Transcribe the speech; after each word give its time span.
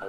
All 0.00 0.08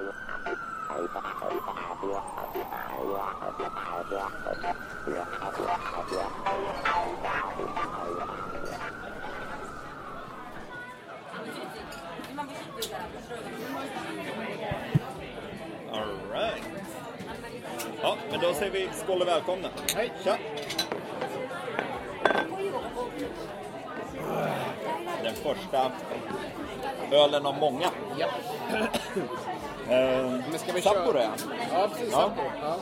right. 16.32 16.62
Ja, 18.02 18.16
men 18.30 18.40
då 18.40 18.54
säger 18.54 18.72
vi 18.72 18.88
skål 18.92 19.22
och 19.22 19.28
välkomna. 19.28 19.68
Hej. 19.96 20.12
Tja! 20.24 20.36
Den 25.22 25.34
första 25.34 25.92
ölen 27.10 27.46
av 27.46 27.58
många. 27.58 27.90
Ja. 28.18 28.28
Eh, 29.90 30.30
Men 30.50 30.58
ska 30.58 30.72
vi 30.72 30.80
Sapporo 30.82 31.12
köra? 31.12 31.30
ja. 31.72 31.88
Precis. 31.92 32.12
Ja. 32.12 32.32
Ja. 32.62 32.76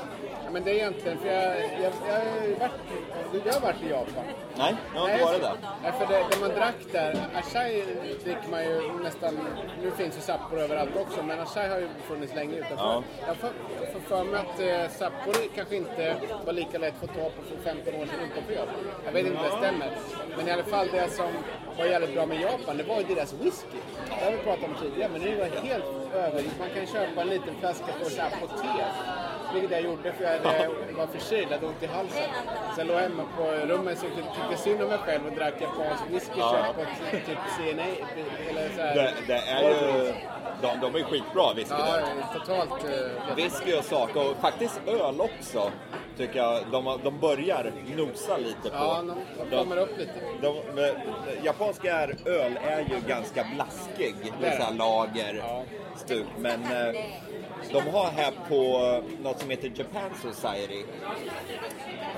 Men 0.52 0.64
det 0.64 0.70
är 0.70 0.74
egentligen, 0.74 1.18
för 1.18 1.28
jag, 1.28 1.56
jag, 1.56 1.92
jag, 2.08 2.14
har 2.14 2.58
varit, 2.60 3.46
jag 3.46 3.52
har 3.52 3.60
varit 3.60 3.82
i 3.82 3.90
Japan. 3.90 4.24
Nej, 4.58 4.74
jag 4.94 5.00
har 5.00 5.10
inte 5.10 5.24
varit 5.24 5.40
där. 5.42 5.52
Nej, 5.82 5.92
för 5.98 6.06
det, 6.06 6.24
det 6.30 6.40
man 6.40 6.50
drack 6.50 6.74
där, 6.92 7.16
Asahi 7.34 7.84
dricker 8.24 8.48
man 8.50 8.64
ju 8.64 8.92
nästan, 9.02 9.38
nu 9.82 9.90
finns 9.90 10.16
ju 10.16 10.20
Sapporo 10.20 10.60
överallt 10.60 10.96
också, 10.96 11.22
men 11.22 11.40
Asahi 11.40 11.68
har 11.68 11.78
ju 11.78 11.88
funnits 12.08 12.34
länge 12.34 12.56
utanför. 12.56 12.76
Ja. 12.76 13.02
Jag 13.26 13.36
får 13.36 13.50
får 13.92 14.00
för 14.00 14.24
mig 14.24 14.40
att 14.40 14.60
eh, 14.60 14.96
Sapporo 14.98 15.48
kanske 15.54 15.76
inte 15.76 16.16
var 16.46 16.52
lika 16.52 16.78
lätt 16.78 16.94
att 17.02 17.08
få 17.08 17.14
tag 17.14 17.30
på 17.36 17.42
för 17.42 17.70
15 17.70 17.94
år 17.94 18.06
sedan 18.06 18.20
utanför 18.32 18.52
Japan. 18.52 18.74
Jag 19.04 19.12
vet 19.12 19.26
inte 19.26 19.38
om 19.38 19.44
det 19.44 19.56
stämmer. 19.66 19.90
Men 20.36 20.48
i 20.48 20.50
alla 20.50 20.64
fall 20.64 20.88
det 20.92 21.10
som 21.10 21.30
var 21.80 21.86
jävligt 21.86 22.14
bra 22.14 22.26
med 22.26 22.40
Japan, 22.40 22.76
det 22.76 22.82
var 22.82 22.96
ju 23.00 23.14
deras 23.14 23.32
whisky. 23.32 23.78
Det 24.18 24.24
har 24.24 24.32
vi 24.32 24.38
pratat 24.38 24.64
om 24.64 24.74
tidigare, 24.82 25.10
men 25.12 25.20
det 25.22 25.36
var 25.36 25.46
helt 25.68 25.84
över. 26.14 26.42
Man 26.58 26.68
kan 26.76 26.86
köpa 26.86 27.20
en 27.20 27.28
liten 27.28 27.54
flaska 27.60 27.86
på 28.02 28.08
här 28.20 28.26
apotek. 28.26 28.86
Vilket 29.54 29.70
jag 29.70 29.80
gjorde 29.82 30.12
för 30.12 30.24
jag 30.24 30.30
hade, 30.30 30.68
var 30.98 31.06
förkyld, 31.06 31.46
jag 31.50 31.54
hade 31.56 31.66
ont 31.66 31.82
i 31.82 31.86
halsen. 31.86 32.22
Jag 32.78 32.86
låg 32.86 32.96
hemma 32.96 33.22
på 33.36 33.42
rummet 33.44 33.98
och 34.02 34.10
tyckte, 34.16 34.62
synd 34.64 34.82
om 34.82 34.88
mig 34.88 34.98
själv 34.98 35.26
och 35.26 35.32
drack 35.32 35.54
japansk 35.60 36.02
whisky 36.10 36.32
Ja. 36.38 36.52
köpt 36.76 36.78
på 36.78 37.16
typ 37.26 37.38
CNA. 37.56 37.82
Eller 38.50 38.68
så 38.76 38.80
här. 38.82 38.94
Det, 38.94 39.12
det 39.26 39.34
är 39.38 39.62
ju... 39.70 40.12
De, 40.62 40.80
de 40.80 41.00
är 41.00 41.04
skitbra 41.04 41.52
whisky 41.54 41.74
Ja, 41.78 41.96
där. 41.96 42.38
totalt... 42.40 42.84
eh, 42.84 43.36
Whisky 43.36 43.74
och 43.78 43.84
sak 43.84 44.16
och 44.16 44.36
faktiskt 44.40 44.80
öl 44.86 45.20
också. 45.20 45.70
Tycker 46.20 46.38
jag 46.38 46.66
de, 46.72 47.00
de 47.04 47.18
börjar 47.18 47.72
nosa 47.96 48.36
lite 48.36 48.62
på. 48.62 48.68
Ja, 48.72 49.04
de, 49.50 49.56
kommer 49.56 49.76
upp 49.76 49.98
lite. 49.98 50.12
De, 50.42 50.56
de, 50.76 50.92
japanska 51.44 51.96
är, 51.96 52.16
öl 52.24 52.58
är 52.62 52.80
ju 52.80 53.08
ganska 53.08 53.46
blaskig 53.54 54.14
med 54.40 54.54
så 54.54 54.62
här 54.62 54.74
lager, 54.74 55.34
Ja. 55.34 55.62
stup. 55.96 56.26
Men 56.38 56.62
eh, 56.62 57.02
de 57.72 57.80
har 57.90 58.10
här 58.10 58.32
på 58.48 59.02
något 59.22 59.40
som 59.40 59.50
heter 59.50 59.72
Japan 59.76 60.10
Society. 60.22 60.84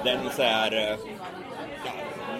Den 0.05 0.31
så 0.31 0.42
här, 0.42 0.72
eh, 0.77 0.98
ja, 1.84 1.92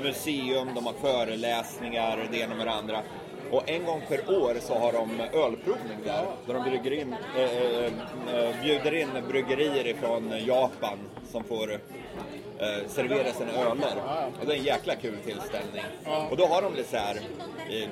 museum, 0.03 0.69
de 0.75 0.87
har 0.87 0.95
föreläsningar, 1.01 2.29
det 2.33 2.39
ena 2.39 2.55
med 2.55 2.67
det 2.67 2.73
andra. 2.73 3.03
Och 3.51 3.71
en 3.71 3.85
gång 3.85 4.03
per 4.09 4.31
år 4.43 4.55
så 4.61 4.79
har 4.79 4.93
de 4.93 5.21
ölprovning 5.21 5.99
där. 6.05 6.25
Där 6.47 6.55
de 6.55 6.63
brygger 6.63 6.93
in, 6.93 7.15
eh, 7.37 7.93
bjuder 8.63 8.95
in 8.95 9.09
bryggerier 9.29 9.87
ifrån 9.87 10.33
Japan 10.47 10.99
som 11.25 11.45
får 11.45 11.73
eh, 11.73 11.79
servera 12.87 13.33
sina 13.33 13.53
öler. 13.53 13.97
Och 14.41 14.47
det 14.47 14.55
är 14.55 14.59
en 14.59 14.65
jäkla 14.65 14.95
kul 14.95 15.17
tillställning. 15.25 15.85
Och 16.31 16.37
då 16.37 16.47
har 16.47 16.63
de 16.63 16.75
det 16.75 16.85
så 16.85 16.97
här, 16.97 17.17
eh, 17.71 17.89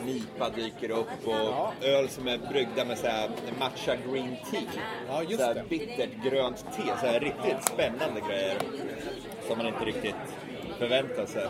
en 0.00 0.08
IPA 0.08 0.48
dyker 0.48 0.90
upp 0.90 1.26
och 1.26 1.84
öl 1.84 2.08
som 2.08 2.28
är 2.28 2.38
bryggda 2.38 2.84
med 2.84 2.98
så 2.98 3.06
här 3.06 3.30
matcha 3.58 3.96
green 3.96 4.36
tea. 4.50 4.82
Ja, 5.08 5.22
just 5.22 5.40
så 5.40 5.46
här 5.46 5.64
bittert 5.68 6.10
grönt 6.24 6.64
te, 6.76 6.82
så 7.00 7.06
här 7.06 7.20
riktigt 7.20 7.64
spännande 7.64 8.20
grejer. 8.28 8.56
Som 9.48 9.58
man 9.58 9.66
inte 9.66 9.84
riktigt 9.84 10.14
förväntar 10.82 11.26
sig. 11.26 11.46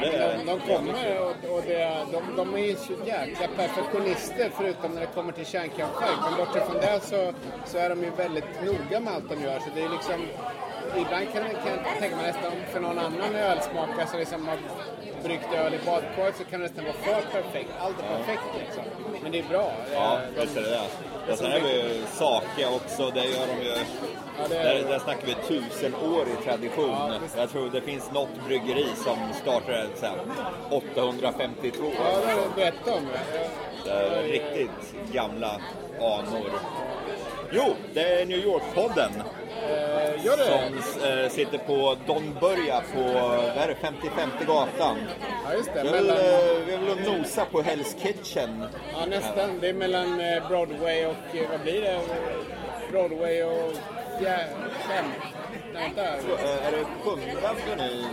Det 0.00 0.06
är, 0.06 0.38
De, 0.38 0.44
de 0.44 0.60
kommer 0.60 1.20
och, 1.20 1.54
och 1.54 1.62
det, 1.66 2.06
de, 2.12 2.36
de 2.36 2.54
är 2.54 2.58
ju 2.58 2.76
jäkla 3.06 3.48
perfektionister 3.56 4.50
förutom 4.56 4.94
när 4.94 5.00
det 5.00 5.06
kommer 5.06 5.32
till 5.32 5.46
kärnkraftverk. 5.46 6.18
Men 6.24 6.38
bortsett 6.38 6.66
från 6.66 6.80
det 6.80 7.00
så, 7.02 7.32
så 7.66 7.78
är 7.78 7.88
de 7.88 8.02
ju 8.02 8.10
väldigt 8.10 8.50
noga 8.66 9.00
med 9.00 9.14
allt 9.14 9.28
de 9.28 9.42
gör. 9.42 9.58
Så 9.58 9.68
det 9.74 9.82
är 9.82 9.88
liksom, 9.88 10.18
ibland 11.02 11.26
kan, 11.32 11.42
kan 11.64 11.72
jag 11.76 11.98
tänka 12.00 12.16
mig 12.16 12.26
nästan 12.26 12.52
för 12.72 12.80
någon 12.80 12.98
annan 12.98 13.34
ölsmakare 13.34 14.06
som 14.06 14.18
liksom 14.18 14.48
har 14.48 14.58
bryggt 15.24 15.52
öl 15.54 15.74
i 15.74 15.78
badkaret 15.86 16.36
så 16.36 16.44
kan 16.44 16.60
det 16.60 16.66
nästan 16.66 16.84
vara 16.84 16.94
för 16.94 17.42
perfekt. 17.42 17.70
Allt 17.80 17.96
är 17.98 18.16
perfekt 18.16 18.48
liksom. 18.58 18.84
Men 19.22 19.32
det 19.32 19.38
är 19.38 19.48
bra. 19.48 19.72
Ja, 19.92 20.20
visst 20.40 20.56
är 20.56 20.62
det 20.62 20.80
det. 21.26 21.36
Sen 21.36 21.52
har 21.52 21.60
vi 21.60 21.82
ju 21.82 22.04
Sake 22.06 22.66
också, 22.66 23.10
det 23.10 23.24
gör 23.24 23.46
de 23.46 23.64
ju... 23.64 23.74
Ja, 24.38 24.48
det 24.48 24.56
är- 24.56 24.64
Där, 24.82 24.88
där 24.88 24.98
snackar 24.98 25.26
vi 25.26 25.34
tusenårig 25.34 26.34
tradition. 26.44 26.90
Ja. 26.90 27.12
Jag 27.36 27.50
tror 27.50 27.70
det 27.70 27.80
finns 27.80 28.12
något 28.12 28.28
bryggeri 28.46 28.86
som 28.96 29.16
startade 29.42 29.86
så 29.94 30.06
här 30.06 30.16
852. 30.70 31.84
Ja, 31.98 32.20
det 32.26 32.32
har 32.32 32.42
du 32.48 32.54
berättat 32.56 32.88
om. 32.94 33.06
Ja. 33.86 34.22
Riktigt 34.22 34.94
gamla 35.12 35.60
anor. 36.00 36.50
Jo, 37.52 37.62
det 37.94 38.20
är 38.20 38.26
New 38.26 38.38
York-podden 38.38 39.10
Eh, 39.70 40.24
Gör 40.24 40.36
det? 40.36 40.44
som 40.44 41.08
eh, 41.08 41.28
sitter 41.28 41.58
på 41.58 41.96
Don 42.06 42.36
Börja 42.40 42.80
på, 42.94 43.02
vad 43.02 43.44
är 43.64 43.68
det, 43.68 43.74
55 43.80 44.30
gatan. 44.46 44.96
Ja, 45.44 45.54
just 45.54 45.74
det. 45.74 45.82
Vi 45.82 45.92
vill, 45.92 46.04
Mellan, 46.06 46.16
eh, 46.16 46.56
vi 46.66 46.76
vill 46.76 47.12
nosa 47.18 47.44
på 47.44 47.62
Hell's 47.62 47.96
Kitchen. 48.02 48.64
ja, 48.92 49.06
nästan. 49.06 49.58
Det 49.60 49.68
är 49.68 49.72
mellan 49.74 50.20
eh, 50.20 50.48
Broadway 50.48 51.04
och, 51.06 51.36
eh, 51.36 51.50
vad 51.50 51.60
blir 51.60 51.80
det? 51.82 52.00
Broadway 52.90 53.42
och 53.42 53.72
fjär, 54.18 54.46
fem. 54.88 55.04
Nej, 55.74 55.92
vänta. 55.96 56.02
Eh, 56.04 56.66
Är 56.66 56.72
det 56.72 56.84
sjunde 57.04 57.48
avenyn? 57.48 58.06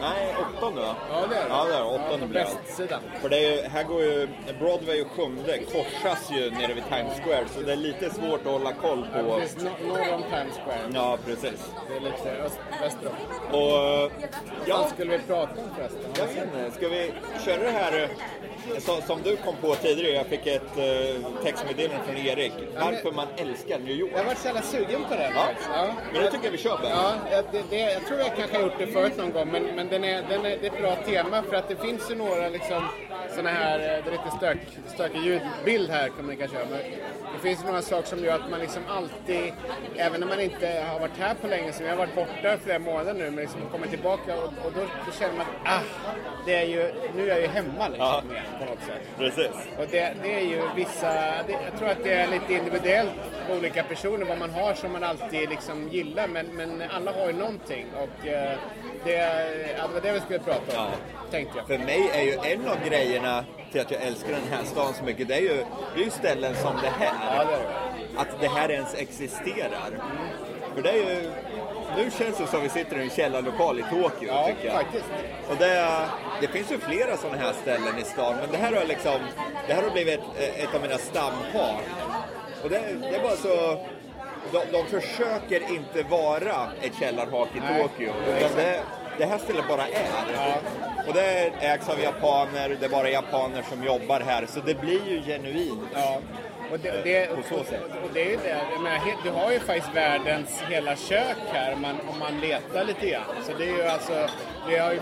Nej, 0.00 0.34
åttonde 0.56 0.80
va? 0.80 0.96
Ja, 1.10 1.26
det 1.30 1.36
är 1.36 1.42
det. 1.44 1.48
Ja, 1.48 1.64
det 1.64 1.74
är 1.74 1.78
det. 1.78 1.84
Åttonde 1.84 2.18
ja, 2.20 2.26
blir 2.26 2.40
det. 2.40 2.46
västsidan. 2.66 3.00
För 3.22 3.28
det 3.28 3.36
är 3.36 3.56
ju, 3.62 3.68
här 3.68 3.84
går 3.84 4.02
ju 4.02 4.28
Broadway 4.58 5.02
och 5.02 5.10
sjunde 5.10 5.58
korsas 5.58 6.30
ju 6.30 6.50
nere 6.50 6.74
vid 6.74 6.84
Times 6.88 7.20
Square 7.24 7.44
så 7.54 7.60
det 7.60 7.72
är 7.72 7.76
lite 7.76 8.10
svårt 8.14 8.40
att 8.40 8.52
hålla 8.52 8.72
koll 8.72 9.06
Ja, 9.14 9.22
på. 9.22 9.40
precis. 9.40 9.62
Nor- 9.64 9.88
Norr 9.88 10.12
om 10.14 10.22
Times 10.22 10.54
Square. 10.64 10.80
Ja, 10.94 11.18
precis. 11.26 11.70
Det 11.88 11.96
är 11.96 12.00
lite 12.00 12.30
öst, 12.44 12.60
väster 12.80 13.08
om. 13.08 13.60
Och 13.60 13.70
Vad 13.70 14.10
ja, 14.66 14.88
skulle 14.94 15.10
vi 15.18 15.18
prata 15.18 15.52
om 15.60 15.68
förresten? 15.76 16.00
jag 16.18 16.26
vet 16.26 16.36
inte, 16.44 16.70
ska 16.76 16.88
vi 16.88 17.12
köra 17.44 17.62
det 17.62 17.70
här 17.70 18.08
eh, 18.74 19.04
som, 19.06 19.22
du 19.22 19.36
kom 19.36 19.56
på 19.56 19.74
tidigare? 19.74 20.12
Jag 20.12 20.26
fick 20.26 20.46
ett 20.46 20.76
eh, 20.76 21.42
textmeddelande 21.44 22.04
från 22.06 22.16
Erik. 22.16 22.52
Varför 22.80 23.12
man 23.12 23.26
älskar 23.36 23.78
New 23.78 23.96
York. 23.96 24.12
Jag 24.16 24.24
varit 24.24 24.38
så 24.38 24.46
jävla 24.46 24.62
sugen 24.62 25.04
på 25.08 25.14
det. 25.14 25.32
Ja, 25.34 25.48
ja. 25.74 25.94
men 26.12 26.24
då 26.24 26.30
tycker 26.30 26.44
jag 26.44 26.52
vi 26.52 26.58
kör 26.58 26.78
bara. 26.82 26.90
Ja, 26.90 27.42
det, 27.52 27.62
det, 27.70 27.92
jag 27.92 28.06
tror 28.06 28.18
jag 28.18 28.36
kanske 28.36 28.56
har 28.56 28.64
gjort 28.64 28.78
det 28.78 28.86
förut 28.86 29.16
någon 29.16 29.32
gång, 29.32 29.48
men, 29.52 29.62
men 29.62 29.88
den 29.88 30.04
är, 30.04 30.22
den 30.28 30.44
är, 30.44 30.58
det 30.60 30.66
är 30.66 30.72
ett 30.72 30.80
bra 30.80 30.96
tema 30.96 31.42
för 31.42 31.56
att 31.56 31.68
det 31.68 31.76
finns 31.76 32.10
ju 32.10 32.14
några 32.14 32.48
liksom, 32.48 32.82
såna 33.36 33.50
här, 33.50 33.78
eh, 33.78 34.04
det 34.04 34.10
är 34.10 34.12
lite 34.12 34.36
stök, 34.36 34.58
stökig 34.94 35.20
ljudbild 35.22 35.90
här 35.90 36.08
kan 36.08 36.26
man 36.26 36.36
kanske 36.36 36.56
göra, 36.56 36.66
men 36.70 36.80
det 37.42 37.48
finns 37.48 37.64
några 37.64 37.82
saker 37.82 38.08
som 38.08 38.24
gör 38.24 38.34
att 38.34 38.50
man 38.50 38.60
liksom 38.60 38.82
alltid, 38.88 39.52
även 39.96 40.20
när 40.20 40.26
man 40.26 40.40
inte 40.40 40.84
har 40.92 41.00
varit 41.00 41.18
här 41.18 41.34
på 41.34 41.46
länge, 41.46 41.72
som 41.72 41.84
jag 41.86 41.92
har 41.92 41.98
varit 41.98 42.14
borta 42.14 42.58
flera 42.64 42.78
månader 42.78 43.14
nu, 43.14 43.24
men 43.30 43.36
liksom 43.36 43.60
kommer 43.72 43.86
tillbaka 43.86 44.36
och, 44.36 44.44
och 44.44 44.72
då, 44.74 44.80
då 45.06 45.12
känner 45.12 45.32
man 45.36 45.46
att 45.64 45.72
ah, 45.72 45.80
det 46.46 46.54
är 46.54 46.66
ju, 46.66 46.92
nu 47.16 47.22
är 47.24 47.28
jag 47.28 47.40
ju 47.40 47.46
hemma 47.46 47.88
liksom 47.88 48.06
Ja. 48.06 48.22
igen 48.30 48.44
på 48.58 48.64
något 48.64 48.82
sätt. 48.86 49.02
Precis. 49.18 49.50
Och 49.78 49.86
det, 49.90 50.14
det 50.22 50.34
är 50.34 50.40
ju 50.44 50.62
vissa, 50.76 51.12
det, 51.46 51.52
jag 51.70 51.78
tror 51.78 51.88
att 51.88 52.04
det 52.04 52.12
är 52.12 52.28
lite 52.30 52.52
individuellt 52.54 53.10
på 53.48 53.54
olika 53.54 53.82
personer 53.82 54.26
vad 54.26 54.38
man 54.38 54.50
har 54.50 54.74
som 54.74 54.92
man 54.92 55.04
alltid 55.04 55.48
liksom 55.50 55.88
gillar 55.88 56.28
men, 56.28 56.46
men 56.46 56.82
alla 56.96 57.12
har 57.12 57.26
ju 57.26 57.32
någonting 57.32 57.86
och 57.94 58.26
eh, 58.26 58.58
det, 59.04 59.16
det 59.16 59.88
var 59.94 60.00
det 60.00 60.12
vi 60.12 60.20
skulle 60.20 60.38
prata 60.38 60.60
om, 60.80 60.86
Ja. 60.86 60.90
tänkte 61.30 61.58
jag. 61.58 61.66
För 61.66 61.78
mig 61.78 62.10
är 62.14 62.22
ju 62.22 62.52
en 62.52 62.68
av 62.68 62.76
grejerna 62.88 63.44
till 63.72 63.80
att 63.80 63.90
jag 63.90 64.02
älskar 64.02 64.30
den 64.32 64.48
här 64.50 64.64
stan 64.64 64.94
så 64.94 65.04
mycket, 65.04 65.28
det 65.28 65.34
är 65.34 65.40
ju, 65.40 65.64
det 65.94 66.00
är 66.00 66.04
ju 66.04 66.10
ställen 66.10 66.54
som 66.56 66.72
det 66.82 66.88
här. 67.04 67.46
Att 68.16 68.40
det 68.40 68.48
här 68.48 68.70
ens 68.70 68.94
existerar. 68.94 69.90
För 70.74 70.82
det 70.82 70.90
är 70.90 70.94
ju, 70.96 71.30
nu 71.96 72.10
känns 72.18 72.38
det 72.38 72.46
som 72.46 72.62
vi 72.62 72.68
sitter 72.68 72.98
i 72.98 73.02
en 73.02 73.10
källarlokal 73.10 73.78
i 73.78 73.82
Tokyo 73.82 74.28
Ja, 74.28 74.46
tycker 74.46 74.66
jag. 74.68 74.74
faktiskt. 74.76 75.04
Och 75.50 75.56
det, 75.56 76.06
det 76.40 76.48
finns 76.48 76.72
ju 76.72 76.78
flera 76.78 77.16
sådana 77.16 77.38
här 77.38 77.52
ställen 77.62 77.98
i 77.98 78.04
stan, 78.04 78.36
men 78.40 78.50
det 78.50 78.56
här 78.56 78.72
har 78.72 78.84
liksom, 78.84 79.18
det 79.66 79.74
här 79.74 79.82
har 79.82 79.90
blivit 79.90 80.20
ett, 80.38 80.58
ett 80.58 80.74
av 80.74 80.80
mina 80.82 80.98
stamhat. 80.98 81.76
Och 82.62 82.70
det, 82.70 82.80
det 83.00 83.16
är 83.16 83.22
bara 83.22 83.36
så, 83.36 83.86
de, 84.52 84.60
de 84.72 85.00
försöker 85.00 85.60
inte 85.74 86.02
vara 86.10 86.68
ett 86.82 86.92
källarhak 87.00 87.48
i 87.56 87.60
Nej, 87.60 87.82
Tokyo, 87.82 88.12
utan 88.38 88.56
det, 88.56 88.80
det 89.20 89.26
här 89.26 89.38
stället 89.38 89.68
bara 89.68 89.82
är. 89.88 90.56
Och 91.08 91.14
det 91.14 91.52
ägs 91.60 91.88
av 91.88 92.00
japaner, 92.00 92.76
det 92.80 92.86
är 92.86 92.90
bara 92.90 93.08
japaner 93.10 93.62
som 93.68 93.84
jobbar 93.84 94.20
här, 94.20 94.46
så 94.46 94.60
det 94.60 94.74
blir 94.80 95.08
ju 95.10 95.22
genuint. 95.22 95.80
Ja. 95.94 96.18
Och 96.72 96.78
det, 96.78 96.92
det, 97.04 97.26
På 97.36 97.42
så 97.42 97.64
sätt. 97.64 97.82
och, 98.04 98.10
det 98.14 98.20
är 98.22 98.30
ju 98.30 98.36
det. 98.36 98.56
Jag 98.72 98.82
menar, 98.82 99.00
du 99.24 99.30
har 99.30 99.52
ju 99.52 99.60
faktiskt 99.60 99.94
världens 99.94 100.62
hela 100.68 100.96
kök 100.96 101.36
här 101.52 101.72
om 101.72 101.80
man, 101.82 101.96
om 102.12 102.18
man 102.18 102.40
letar 102.40 102.84
lite 102.84 103.06
grann. 103.06 103.22
Så 103.46 103.52
det 103.58 103.64
är 103.64 103.76
ju 103.76 103.82
alltså, 103.82 104.26
vi, 104.68 104.76
har, 104.76 104.92
ju- 104.92 105.00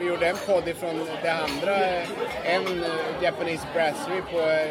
vi 0.00 0.06
gjorde 0.06 0.26
en 0.28 0.36
podd 0.46 0.68
ifrån 0.68 1.06
det 1.22 1.32
andra, 1.32 1.76
en 2.44 2.84
eh, 2.84 2.90
Japanese 3.22 3.66
brasserie 3.74 4.22
på, 4.32 4.40
eh, 4.40 4.70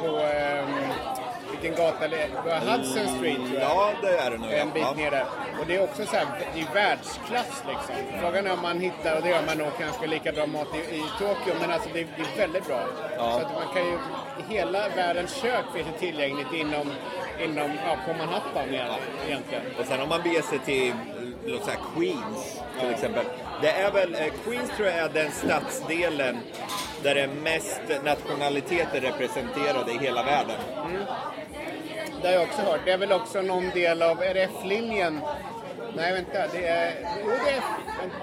på 0.00 0.16
eh, 0.18 0.64
vilken 1.60 1.84
gata 1.84 2.08
det 2.08 2.16
är? 2.22 2.60
Hudson 2.60 3.16
Street 3.18 3.36
tror 3.36 3.54
jag. 3.60 3.62
Ja, 3.62 3.90
det 4.02 4.18
är 4.18 4.30
det 4.30 4.38
nog. 4.38 4.52
En 4.52 4.70
bit 4.70 4.82
ja. 4.82 4.92
ner 4.94 5.10
där. 5.10 5.24
Och 5.60 5.66
det 5.66 5.76
är 5.76 5.82
också 5.82 6.06
så 6.06 6.16
här, 6.16 6.26
det 6.54 6.60
är 6.60 6.74
världsklass 6.74 7.64
liksom. 7.68 7.94
Frågan 8.20 8.46
är 8.46 8.52
om 8.52 8.62
man 8.62 8.80
hittar, 8.80 9.16
och 9.16 9.22
det 9.22 9.28
gör 9.28 9.42
man 9.46 9.58
nog 9.58 9.68
kanske 9.78 10.06
lika 10.06 10.32
bra 10.32 10.46
mat 10.46 10.68
i, 10.74 10.78
i 10.96 11.02
Tokyo, 11.18 11.54
men 11.60 11.70
alltså 11.70 11.88
det, 11.92 12.06
det 12.16 12.22
är 12.22 12.36
väldigt 12.46 12.66
bra. 12.66 12.80
Ja. 13.16 13.32
Så 13.32 13.38
att 13.46 13.54
man 13.54 13.74
kan 13.74 13.84
ju, 13.86 13.98
hela 14.48 14.88
världens 14.88 15.34
kök 15.34 15.64
finns 15.74 15.88
ju 15.88 15.98
tillgängligt 15.98 16.52
inom, 16.52 16.92
inom 17.44 17.70
ja, 17.86 17.96
på 18.06 18.12
Manhattan 18.18 18.68
igen- 18.74 18.90
egentligen. 19.26 19.62
Och 19.80 19.86
sen 19.86 20.00
om 20.00 20.08
man 20.08 20.22
beger 20.22 20.42
sig 20.42 20.58
till 20.58 20.88
eh, 20.88 20.94
låt 21.46 21.64
säga 21.64 21.76
Queens 21.96 22.60
till 22.80 22.90
exempel. 22.90 23.24
Det 23.62 23.70
är 23.70 23.90
väl, 23.90 24.14
eh, 24.14 24.32
Queens 24.44 24.70
tror 24.76 24.88
jag 24.88 24.98
är 24.98 25.08
den 25.08 25.30
stadsdelen 25.32 26.38
där 27.02 27.14
det 27.14 27.20
är 27.20 27.28
mest 27.28 27.80
nationaliteter 28.04 29.00
representerade 29.00 29.92
i 29.92 29.98
hela 29.98 30.22
världen. 30.22 30.56
Det 32.22 32.28
har 32.28 32.34
jag 32.34 32.42
också 32.42 32.62
hört. 32.62 32.80
Det 32.84 32.92
är 32.92 32.98
väl 32.98 33.12
också 33.12 33.42
någon 33.42 33.70
del 33.70 34.02
av, 34.02 34.22
är 34.22 34.34
det 34.34 34.42
F-linjen? 34.42 35.20
Nej 35.96 36.12
vänta, 36.12 36.46
det 36.52 36.66
är, 36.66 36.92
jo 37.24 37.30
det 37.44 37.50
är 37.50 37.58
F, 37.58 37.64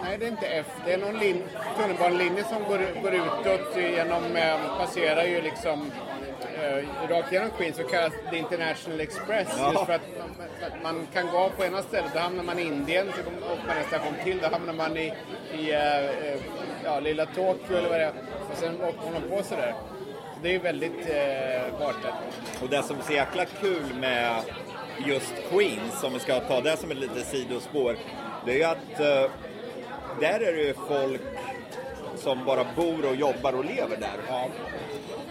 nej 0.03 0.17
det 0.17 0.25
är 0.25 0.29
inte 0.29 0.47
F. 0.47 0.65
Det 0.85 0.93
är 0.93 0.97
någon 0.97 1.19
lin, 1.19 1.43
tunnelbanelinje 1.77 2.43
som 2.43 2.63
går, 2.63 3.01
går 3.01 3.13
utåt 3.13 3.77
genom, 3.77 4.35
eh, 4.35 4.77
passerar 4.77 5.23
ju 5.23 5.41
liksom 5.41 5.91
eh, 6.61 7.09
rakt 7.09 7.31
genom 7.31 7.49
Queens 7.49 7.77
så 7.77 7.83
kallas 7.83 8.13
det 8.31 8.37
International 8.37 8.99
Express. 8.99 9.47
Ja. 9.57 9.71
Just 9.71 9.85
för 9.85 9.93
att 9.93 10.01
man, 10.17 10.47
att 10.67 10.83
man 10.83 11.07
kan 11.13 11.27
gå 11.27 11.49
på 11.57 11.65
ena 11.65 11.81
stället, 11.81 12.13
då 12.13 12.19
hamnar 12.19 12.43
man 12.43 12.59
i 12.59 12.63
Indien, 12.63 13.07
så 13.15 13.21
åker 13.51 13.67
man 13.67 13.77
en 13.77 13.83
station 13.83 14.13
till, 14.23 14.37
då 14.37 14.47
hamnar 14.47 14.73
man 14.73 14.97
i, 14.97 15.13
i 15.53 15.71
eh, 15.73 16.05
eh, 16.05 16.39
ja, 16.83 16.99
lilla 16.99 17.25
Tokyo 17.25 17.77
eller 17.77 17.89
vad 17.89 17.99
det 17.99 18.05
är. 18.05 18.13
Och 18.51 18.57
sen 18.57 18.81
åker 18.81 19.11
man 19.11 19.29
på 19.29 19.43
sådär. 19.43 19.73
Det 20.41 20.55
är 20.55 20.59
väldigt 20.59 21.09
eh, 21.09 21.79
vartat. 21.79 22.13
Och 22.61 22.69
det 22.69 22.83
som 22.83 22.97
är 22.97 23.03
så 23.03 23.13
jäkla 23.13 23.45
kul 23.45 23.93
med 23.99 24.43
just 25.05 25.33
Queens, 25.49 26.03
om 26.03 26.13
vi 26.13 26.19
ska 26.19 26.39
ta 26.39 26.61
det 26.61 26.77
som 26.77 26.91
ett 26.91 26.97
litet 26.97 27.27
sidospår, 27.27 27.97
det 28.45 28.51
är 28.51 28.55
ju 28.55 28.63
att 28.63 28.99
eh, 28.99 29.31
där 30.19 30.39
är 30.39 30.53
det 30.53 30.61
ju 30.61 30.73
folk 30.87 31.21
som 32.15 32.45
bara 32.45 32.65
bor 32.75 33.05
och 33.05 33.15
jobbar 33.15 33.53
och 33.53 33.65
lever 33.65 33.97
där. 33.97 34.17
Ja. 34.29 34.47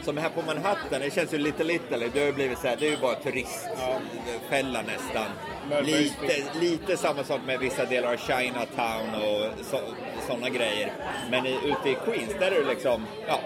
Som 0.02 0.16
här 0.16 0.28
på 0.28 0.42
Manhattan, 0.42 1.00
det 1.00 1.14
känns 1.14 1.34
ju 1.34 1.38
lite 1.38 1.64
Little, 1.64 2.08
det 2.14 2.18
har 2.20 2.26
ju 2.26 2.32
blivit 2.32 2.58
så 2.58 2.68
här, 2.68 2.76
det 2.80 2.86
är 2.86 2.90
ju 2.90 2.96
bara 2.96 3.14
turistfälla 3.14 4.82
nästan. 4.82 5.26
Mulberry 5.68 5.92
Lite, 5.92 6.58
lite 6.60 6.96
samma 6.96 7.24
sak 7.24 7.40
med 7.46 7.60
vissa 7.60 7.84
delar 7.84 8.12
av 8.12 8.16
Chinatown 8.16 9.14
och 9.14 9.64
så, 9.64 9.80
sådana 10.26 10.48
grejer. 10.48 10.92
Men 11.30 11.46
i, 11.46 11.54
ute 11.54 11.90
i 11.90 11.96
Queens, 12.04 12.32
där 12.40 12.50
är 12.50 12.62
det 12.62 12.68
liksom, 12.68 13.06
ja, 13.28 13.40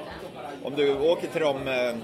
om 0.65 0.75
du 0.77 0.99
åker 0.99 1.29
till 1.29 1.41
de 1.41 1.69
eh, 1.69 1.95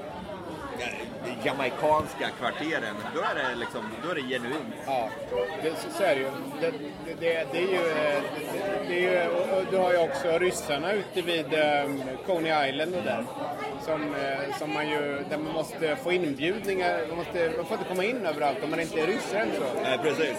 jamaikanska 1.44 2.30
kvarteren, 2.38 2.96
då 3.14 3.20
är 3.20 3.34
det 3.34 3.54
liksom, 3.54 3.82
då 4.04 4.10
är 4.10 4.14
det 4.14 4.20
genuint. 4.20 4.74
Ja, 4.86 5.08
det, 5.62 5.72
så, 5.96 6.02
är 6.02 6.14
det 6.14 6.20
ju. 6.20 6.30
Det, 6.60 6.70
det, 7.20 7.46
det, 7.52 7.58
är 7.58 7.72
ju, 7.72 7.90
eh, 7.90 8.22
det, 8.52 8.88
det 8.88 9.06
är 9.06 9.24
ju 9.24 9.28
och, 9.28 9.58
och 9.58 9.64
du 9.70 9.76
har 9.76 9.92
ju 9.92 9.98
också 9.98 10.38
ryssarna 10.38 10.92
ute 10.92 11.22
vid 11.22 11.46
um, 11.54 12.02
Coney 12.26 12.68
Island 12.68 12.94
och 12.94 13.02
där. 13.02 13.24
Som, 13.84 14.14
eh, 14.14 14.58
som 14.58 14.72
man 14.72 14.88
ju, 14.90 15.24
där 15.30 15.38
man 15.38 15.52
måste 15.52 15.96
få 15.96 16.12
inbjudningar. 16.12 17.00
Man, 17.08 17.16
måste, 17.16 17.52
man 17.56 17.66
får 17.66 17.76
inte 17.76 17.88
komma 17.88 18.04
in 18.04 18.26
överallt 18.26 18.58
om 18.64 18.70
man 18.70 18.80
inte 18.80 19.00
är 19.00 19.06
ryss 19.06 19.34
än 19.34 19.48
så. 19.58 19.80
Nej, 19.82 19.98
precis. 20.02 20.36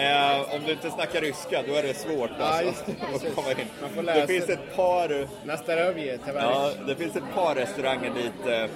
Är, 0.00 0.54
om 0.54 0.60
du 0.66 0.72
inte 0.72 0.90
snackar 0.90 1.20
ryska, 1.20 1.62
då 1.66 1.74
är 1.74 1.82
det 1.82 1.94
svårt 1.94 2.30
alltså, 2.38 2.64
just 2.64 2.86
det, 2.86 3.28
att 3.28 3.34
komma 3.34 3.50
in. 3.50 3.56
Man 3.80 3.90
får 3.90 4.02
lära 4.02 4.20
Det 4.20 4.26
finns 4.26 4.48
ett 4.48 4.76
par 4.76 5.28
Nastarovje, 5.46 6.18
Ja, 6.34 6.70
det 6.86 6.96
finns 6.96 7.16
ett 7.16 7.34
par 7.34 7.54
restauranger 7.54 8.10
dit 8.14 8.46
eh, 8.46 8.70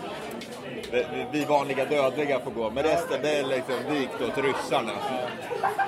vi- 0.93 1.27
vi 1.33 1.45
vanliga 1.45 1.85
dödliga 1.85 2.41
får 2.41 2.51
gå. 2.51 2.71
Men 2.71 2.85
resten 2.85 3.19
det 3.23 3.31
är 3.39 3.45
liksom 3.45 3.75
vikt 3.91 4.21
åt 4.23 4.45
ryssarna. 4.45 4.93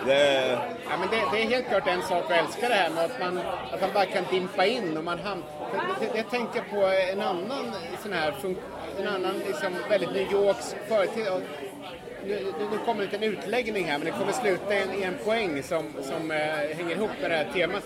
Det 0.06 0.14
är, 0.14 0.50
Ja, 0.90 0.96
men 1.00 1.08
det, 1.10 1.16
det 1.32 1.42
är 1.42 1.46
helt 1.48 1.69
klart 1.69 1.87
en 1.87 2.02
sak 2.02 2.25
att 2.25 2.31
älska 2.46 2.69
det 2.69 2.75
här 2.75 2.90
med 2.90 3.04
att 3.04 3.20
man, 3.20 3.38
att 3.72 3.81
man 3.81 3.90
bara 3.94 4.06
kan 4.06 4.25
dimpa 4.31 4.66
in 4.66 4.96
och 4.96 5.04
man 5.04 5.19
ham- 5.19 5.42
Jag 6.14 6.31
tänker 6.31 6.62
på 6.70 6.87
en 7.12 7.20
annan 7.20 7.72
sån 8.02 8.12
här, 8.12 8.32
fun- 8.42 8.56
en 9.00 9.08
annan 9.08 9.34
liksom 9.46 9.72
väldigt 9.88 10.12
New 10.12 10.32
Yorks 10.32 10.76
företeelse. 10.88 11.40
Nu, 12.26 12.34
nu 12.58 12.64
nu 12.70 12.78
kommer 12.87 13.06
det 13.06 13.16
en 13.16 13.22
utläggning 13.22 13.84
här 13.84 13.98
men 13.98 14.04
det 14.04 14.10
kommer 14.12 14.32
sluta 14.32 14.75
i 14.75 14.82
en, 14.82 15.02
en 15.02 15.14
poäng 15.25 15.62
som, 15.62 15.92
som 16.02 16.31
eh, 16.31 16.37
hänger 16.76 16.90
ihop 16.96 17.10
med 17.20 17.31
det 17.31 17.37
här 17.37 17.46
temat. 17.54 17.82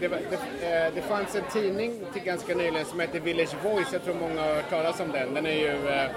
Det, 0.00 0.08
var- 0.08 0.18
det, 0.30 0.66
eh, 0.86 0.92
det 0.94 1.00
fanns 1.02 1.34
en 1.34 1.42
tidning 1.52 2.00
till 2.12 2.22
ganska 2.22 2.54
nyligen 2.54 2.84
som 2.86 3.00
heter 3.00 3.20
Village 3.20 3.54
Voice, 3.64 3.92
jag 3.92 4.04
tror 4.04 4.14
många 4.14 4.40
har 4.40 4.54
hört 4.54 4.70
talas 4.70 5.00
om 5.00 5.12
den. 5.12 5.34
Den 5.34 5.46
är 5.46 5.50
ju, 5.52 5.88
eh, 5.88 6.10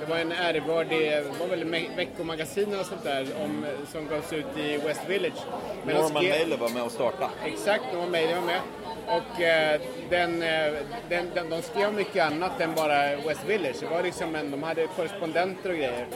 det 0.00 0.06
var 0.10 0.18
en 0.18 0.32
ärevördig, 0.32 1.00
det 1.00 1.38
var 1.40 1.46
väl 1.46 1.64
veckomagasin 1.96 2.80
och 2.80 2.86
sånt 2.86 3.04
där 3.04 3.26
om, 3.44 3.66
som 3.92 4.08
gavs 4.08 4.32
ut 4.32 4.58
i 4.58 4.76
West 4.76 5.08
Village. 5.08 5.42
Men 5.86 5.96
Norman 5.96 6.12
Mailer 6.12 6.56
var 6.56 6.68
med 6.68 6.82
och 6.82 6.92
startade. 6.92 7.30
Exakt, 7.46 7.84
Norman 7.92 8.10
Mailer 8.10 8.34
var 8.34 8.46
med. 8.46 8.60
Och 9.06 9.40
eh, 9.40 9.80
den, 10.10 10.42
eh, 10.42 10.72
den, 11.08 11.30
den, 11.34 11.50
de 11.50 11.62
skrev 11.62 11.94
mycket 11.94 12.24
annat 12.24 12.60
än 12.60 12.74
bara 12.74 13.16
West 13.16 13.44
Village. 13.46 13.76
Det 13.80 13.86
var 13.86 14.02
liksom 14.02 14.34
en, 14.34 14.50
de 14.50 14.62
hade 14.62 14.86
korrespondenter 14.86 15.70
och 15.70 15.76
grejer. 15.76 16.06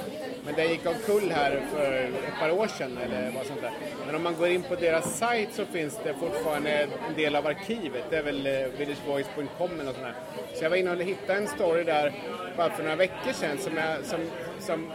Men 0.45 0.55
det 0.55 0.65
gick 0.65 0.87
omkull 0.87 1.31
här 1.31 1.63
för 1.73 1.93
ett 2.05 2.39
par 2.41 2.51
år 2.51 2.67
sedan 2.67 2.99
eller 3.05 3.31
vad 3.31 3.47
sånt 3.47 3.61
där. 3.61 3.73
Men 4.07 4.15
om 4.15 4.23
man 4.23 4.35
går 4.39 4.49
in 4.49 4.63
på 4.63 4.75
deras 4.75 5.19
sajt 5.19 5.49
så 5.53 5.65
finns 5.65 5.99
det 6.05 6.15
fortfarande 6.15 6.71
en 7.09 7.15
del 7.17 7.37
av 7.37 7.47
arkivet. 7.47 8.05
Det 8.11 8.17
är 8.17 8.23
väl 8.23 8.47
eh, 8.47 8.53
villagevoice.com 8.53 9.71
eller 9.75 9.85
något 9.85 9.95
sånt 9.95 10.07
där. 10.07 10.15
Så 10.55 10.65
jag 10.65 10.71
var 10.71 10.77
inne 10.77 10.91
och 10.91 11.03
hittade 11.03 11.39
en 11.39 11.49
story 11.49 11.85
där 11.85 12.13
bara 12.59 12.71
för 12.71 12.83
några 12.83 12.97
veckor 12.97 13.33
sedan 13.33 13.59
som, 13.59 13.77
jag, 13.77 14.05
som, 14.05 14.21
som 14.61 14.87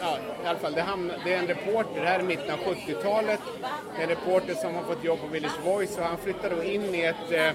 ja, 0.00 0.18
i 0.44 0.46
alla 0.46 0.58
fall, 0.58 0.72
det, 0.72 0.80
hamn, 0.80 1.12
det 1.24 1.32
är 1.34 1.38
en 1.38 1.46
reporter, 1.46 2.00
det 2.00 2.08
här 2.08 2.18
är 2.18 2.22
mitten 2.22 2.50
av 2.50 2.58
70-talet. 2.58 3.40
Det 3.96 3.98
är 3.98 4.02
en 4.02 4.08
reporter 4.08 4.54
som 4.54 4.74
har 4.74 4.82
fått 4.82 5.04
jobb 5.04 5.20
på 5.20 5.26
Village 5.26 5.60
Voice 5.64 5.96
och 5.98 6.04
han 6.04 6.18
flyttade 6.18 6.54
då 6.56 6.62
in 6.62 6.94
i 6.94 7.00
ett 7.02 7.30
eh, 7.32 7.50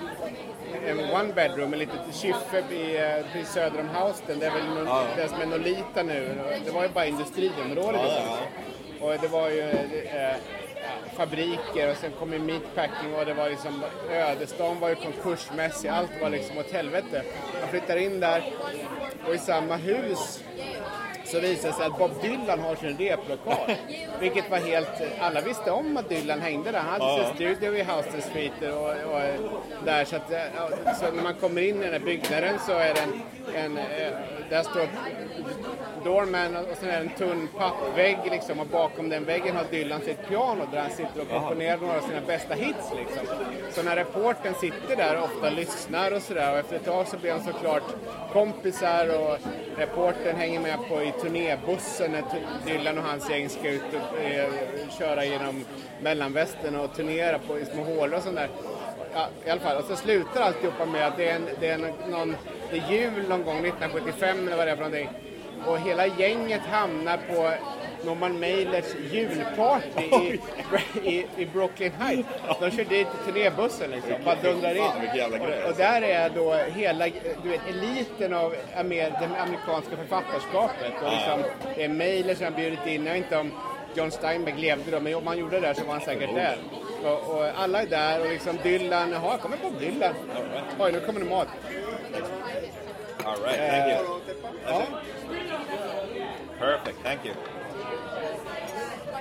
en 0.88 1.00
one 1.00 1.34
bedroom, 1.34 1.74
en 1.74 1.80
litet 1.80 2.16
kyffe 2.16 2.58
eh, 2.60 3.46
söder 3.46 3.80
om 3.80 3.90
Houston. 3.90 4.40
Det 4.40 4.46
är 4.46 4.52
väl 4.52 4.66
någon, 4.66 4.86
Ja. 4.88 5.04
det 5.16 5.28
som 5.28 5.42
är 5.42 5.46
Nolita 5.46 6.04
nu. 6.04 6.36
Det 6.66 6.72
var 6.72 6.84
ju 6.84 6.90
bara 6.90 7.06
industriområde. 7.06 7.98
Ja, 7.98 8.38
ja, 9.00 9.06
Och 9.06 9.22
det 9.22 9.28
var 9.28 9.50
ju 9.50 9.62
eh, 9.62 10.36
fabriker 11.20 11.92
och 11.92 11.98
sen 11.98 12.12
kom 12.20 12.34
ju 12.34 12.40
meatpacking 12.40 13.14
och 13.16 13.26
det 13.26 13.34
var 13.34 13.50
liksom 13.50 13.84
ödesdagen 14.12 14.80
var 14.80 14.90
ju 14.90 14.96
konkursmässig. 14.96 15.90
Allt 15.90 16.22
var 16.22 16.30
liksom 16.30 16.58
åt 16.58 16.72
helvete. 16.72 17.24
Jag 17.62 17.70
flyttar 17.70 17.98
in 17.98 18.20
där 18.20 18.54
och 19.28 19.36
i 19.36 19.38
samma 19.38 19.76
hus 19.76 20.44
så 21.32 21.40
visade 21.40 21.68
det 21.68 21.74
sig 21.74 21.86
att 21.86 21.98
Bob 21.98 22.12
Dylan 22.22 22.60
har 22.60 22.76
sin 22.76 22.98
replokal. 22.98 23.76
Vilket 24.20 24.52
var 24.52 24.58
helt... 24.58 25.02
Alla 25.20 25.42
visste 25.42 25.72
om 25.72 25.98
att 25.98 26.10
Dylan 26.10 26.42
hängde 26.42 26.72
där. 26.72 26.80
Han 26.80 27.02
hade 27.02 27.26
sin 27.26 27.36
studio 27.36 27.76
i 27.76 27.84
Houston 27.84 28.22
Street 28.22 28.62
och, 28.62 29.14
och 29.14 29.22
där. 29.86 30.06
Så, 30.06 30.16
att, 30.16 30.30
så 31.00 31.12
när 31.12 31.24
man 31.24 31.34
kommer 31.34 31.62
in 31.62 31.82
i 31.82 31.84
den 31.84 31.94
här 31.94 32.00
byggnaden 32.00 32.60
så 32.66 32.72
är 32.72 32.94
det 32.94 33.02
en... 33.02 33.22
en 33.56 33.78
eh, 33.78 34.12
där 34.50 34.64
står 34.64 34.88
Doorman 36.04 36.56
och 36.56 36.78
sen 36.80 36.90
är 36.90 37.04
det 37.04 37.10
en 37.10 37.10
tunn 37.18 37.48
pappvägg 37.58 38.18
liksom 38.32 38.60
och 38.60 38.68
bakom 38.68 39.10
den 39.10 39.26
väggen 39.26 39.56
har 39.56 39.66
Dylan 39.72 40.02
sitt 40.02 40.28
piano 40.28 40.66
där 40.72 40.82
han 40.82 40.90
sitter 40.90 41.22
och 41.22 41.30
komponerar 41.30 41.78
några 41.78 41.98
av 41.98 42.02
sina 42.02 42.22
bästa 42.28 42.54
hits 42.54 42.92
liksom. 42.98 43.36
Så 43.72 43.84
när 43.84 43.96
reporten 43.96 44.54
sitter 44.54 44.96
där 44.96 45.18
och 45.18 45.24
ofta 45.24 45.50
lyssnar 45.50 46.12
och 46.12 46.22
sådär 46.22 46.52
och 46.52 46.60
efter 46.60 46.76
ett 46.76 46.86
tag 46.86 47.08
så 47.08 47.18
blir 47.18 47.32
han 47.32 47.44
såklart 47.44 47.84
kompisar 48.34 49.08
och 49.08 49.38
reporten 49.78 50.36
hänger 50.36 50.60
med 50.60 50.78
på 50.90 51.02
turnébussen 51.22 52.12
när 52.12 52.24
Dylan 52.66 52.98
och 52.98 53.04
hans 53.04 53.30
gäng 53.30 53.50
ska 53.50 53.70
ut 53.70 53.82
och 53.94 54.20
eh, 54.20 54.50
köra 55.00 55.26
genom 55.26 55.66
mellanvästern 56.02 56.76
och 56.76 56.96
turnera 56.96 57.40
på 57.40 57.60
i 57.60 57.66
små 57.66 57.84
hålor 57.84 58.18
och 58.18 58.24
sånt 58.24 58.36
där. 58.36 58.50
Ja, 59.14 59.28
i 59.46 59.50
alla 59.50 59.62
fall. 59.62 59.78
Och 59.78 59.86
så 59.86 59.96
slutar 59.96 60.42
alltihopa 60.42 60.86
med 60.86 61.08
att 61.08 61.18
det 61.18 61.30
är, 61.30 61.36
en, 61.36 61.50
det 61.60 61.68
är 61.68 61.74
en, 61.74 62.12
någon, 62.12 62.36
det 62.72 62.78
är 62.78 62.92
jul 62.92 63.30
någon 63.30 63.44
gång 63.44 63.58
1975 63.58 64.48
eller 64.48 64.58
vad 64.58 64.68
det 64.68 64.72
är 64.72 64.76
för 64.76 64.84
någonting. 64.84 65.10
Och 65.66 65.80
hela 65.80 66.08
gänget 66.08 66.62
hamnar 66.62 67.18
på 67.18 67.52
Norman 68.06 68.40
Mailers 68.40 68.96
julparty 69.12 70.40
i, 71.04 71.10
i, 71.10 71.28
i 71.38 71.46
Brooklyn 71.46 71.92
Heights. 71.92 72.30
De 72.60 72.72
kör 72.72 72.86
dit 72.86 73.08
turnébussen 73.26 73.92
liksom, 73.92 74.14
bara 74.26 74.36
dundrar 74.36 74.76
in. 74.76 74.84
Och, 75.42 75.70
och 75.70 75.76
där 75.78 76.02
är 76.02 76.30
då 76.30 76.54
hela 76.54 77.06
du 77.44 77.50
vet, 77.50 77.62
eliten 77.70 78.34
av 78.34 78.56
amer, 78.76 79.10
det 79.10 79.42
amerikanska 79.42 79.96
författarskapet. 79.98 80.94
Och 81.04 81.12
liksom, 81.12 81.44
det 81.76 81.84
är 81.84 81.90
Mailer 81.90 82.36
som 82.36 82.46
har 82.46 82.52
bjudit 82.52 82.88
in, 82.88 83.06
jag 83.06 83.14
vet 83.14 83.24
inte 83.24 83.38
om 83.38 83.52
John 83.94 84.12
Steinbeck 84.12 84.58
levde 84.58 84.92
då, 84.92 85.00
men 85.00 85.16
om 85.16 85.28
han 85.28 85.38
gjorde 85.38 85.60
det 85.60 85.68
där 85.68 85.74
så 85.74 85.86
var 85.86 85.94
han 85.94 86.02
säkert 86.02 86.36
där. 86.36 86.58
Och, 87.04 87.36
och 87.36 87.46
alla 87.56 87.82
är 87.82 87.88
där 87.88 88.22
och 88.22 88.30
liksom 88.30 88.58
Dylan, 88.64 89.12
jaha, 89.12 89.38
kommer 89.38 89.58
på 89.58 89.70
Dylan. 89.80 90.14
Oj, 90.80 90.92
nu 90.92 91.00
kommer 91.00 91.20
det 91.20 91.26
mat. 91.26 91.48
All 93.26 93.38
right, 93.44 93.60
thank 93.72 93.94
you. 93.94 94.20
Ja, 94.66 94.84
Perfect, 96.60 97.04
thank 97.04 97.26
you. 97.26 97.34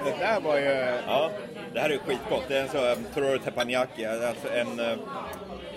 Det 0.05 0.14
där 0.19 0.40
var 0.40 0.57
ju... 0.59 0.95
Ja, 1.07 1.31
Det 1.73 1.81
här 1.81 1.90
är 1.90 1.99
skitgott. 1.99 2.43
Det 2.49 2.57
är 2.59 2.62
en 2.62 2.69
sån 2.69 2.81
här 2.81 2.97
tororo 3.14 3.38
teppanyaki, 3.38 4.05
alltså 4.07 4.49
en 4.55 4.81
uh, 4.81 4.97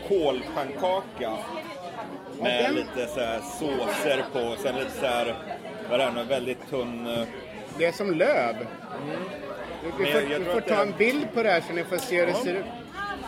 kolpannkaka 0.08 1.38
med 2.42 2.64
den- 2.64 2.76
lite 2.76 3.08
så 3.14 3.20
här 3.20 3.40
såser 3.60 4.24
på. 4.34 4.56
Sen 4.64 4.76
lite 4.76 4.92
så 5.00 5.06
här, 5.06 5.36
vad 5.90 6.02
är 6.02 6.12
det, 6.12 6.20
en 6.22 6.28
väldigt 6.28 6.70
tunn... 6.70 7.08
eh, 7.08 7.24
Det 7.78 7.86
är 7.86 7.92
som 7.92 8.12
löv. 8.12 8.56
Vi, 9.84 9.88
Men 9.88 9.98
vi 9.98 10.12
jag- 10.12 10.22
får, 10.22 10.32
jag 10.32 10.40
vi 10.40 10.46
tror 10.46 10.54
får 10.54 10.60
att 10.62 10.68
ta 10.68 10.76
det- 10.76 10.82
en 10.82 10.94
bild 10.98 11.28
på 11.34 11.44
det 11.44 11.50
här 11.50 11.62
så 11.68 11.74
ni 11.74 11.84
får 11.84 11.98
se 11.98 12.20
hur 12.20 12.26
det 12.26 12.32
Ja. 12.32 12.44
ser 12.44 12.54
ut. 12.56 12.66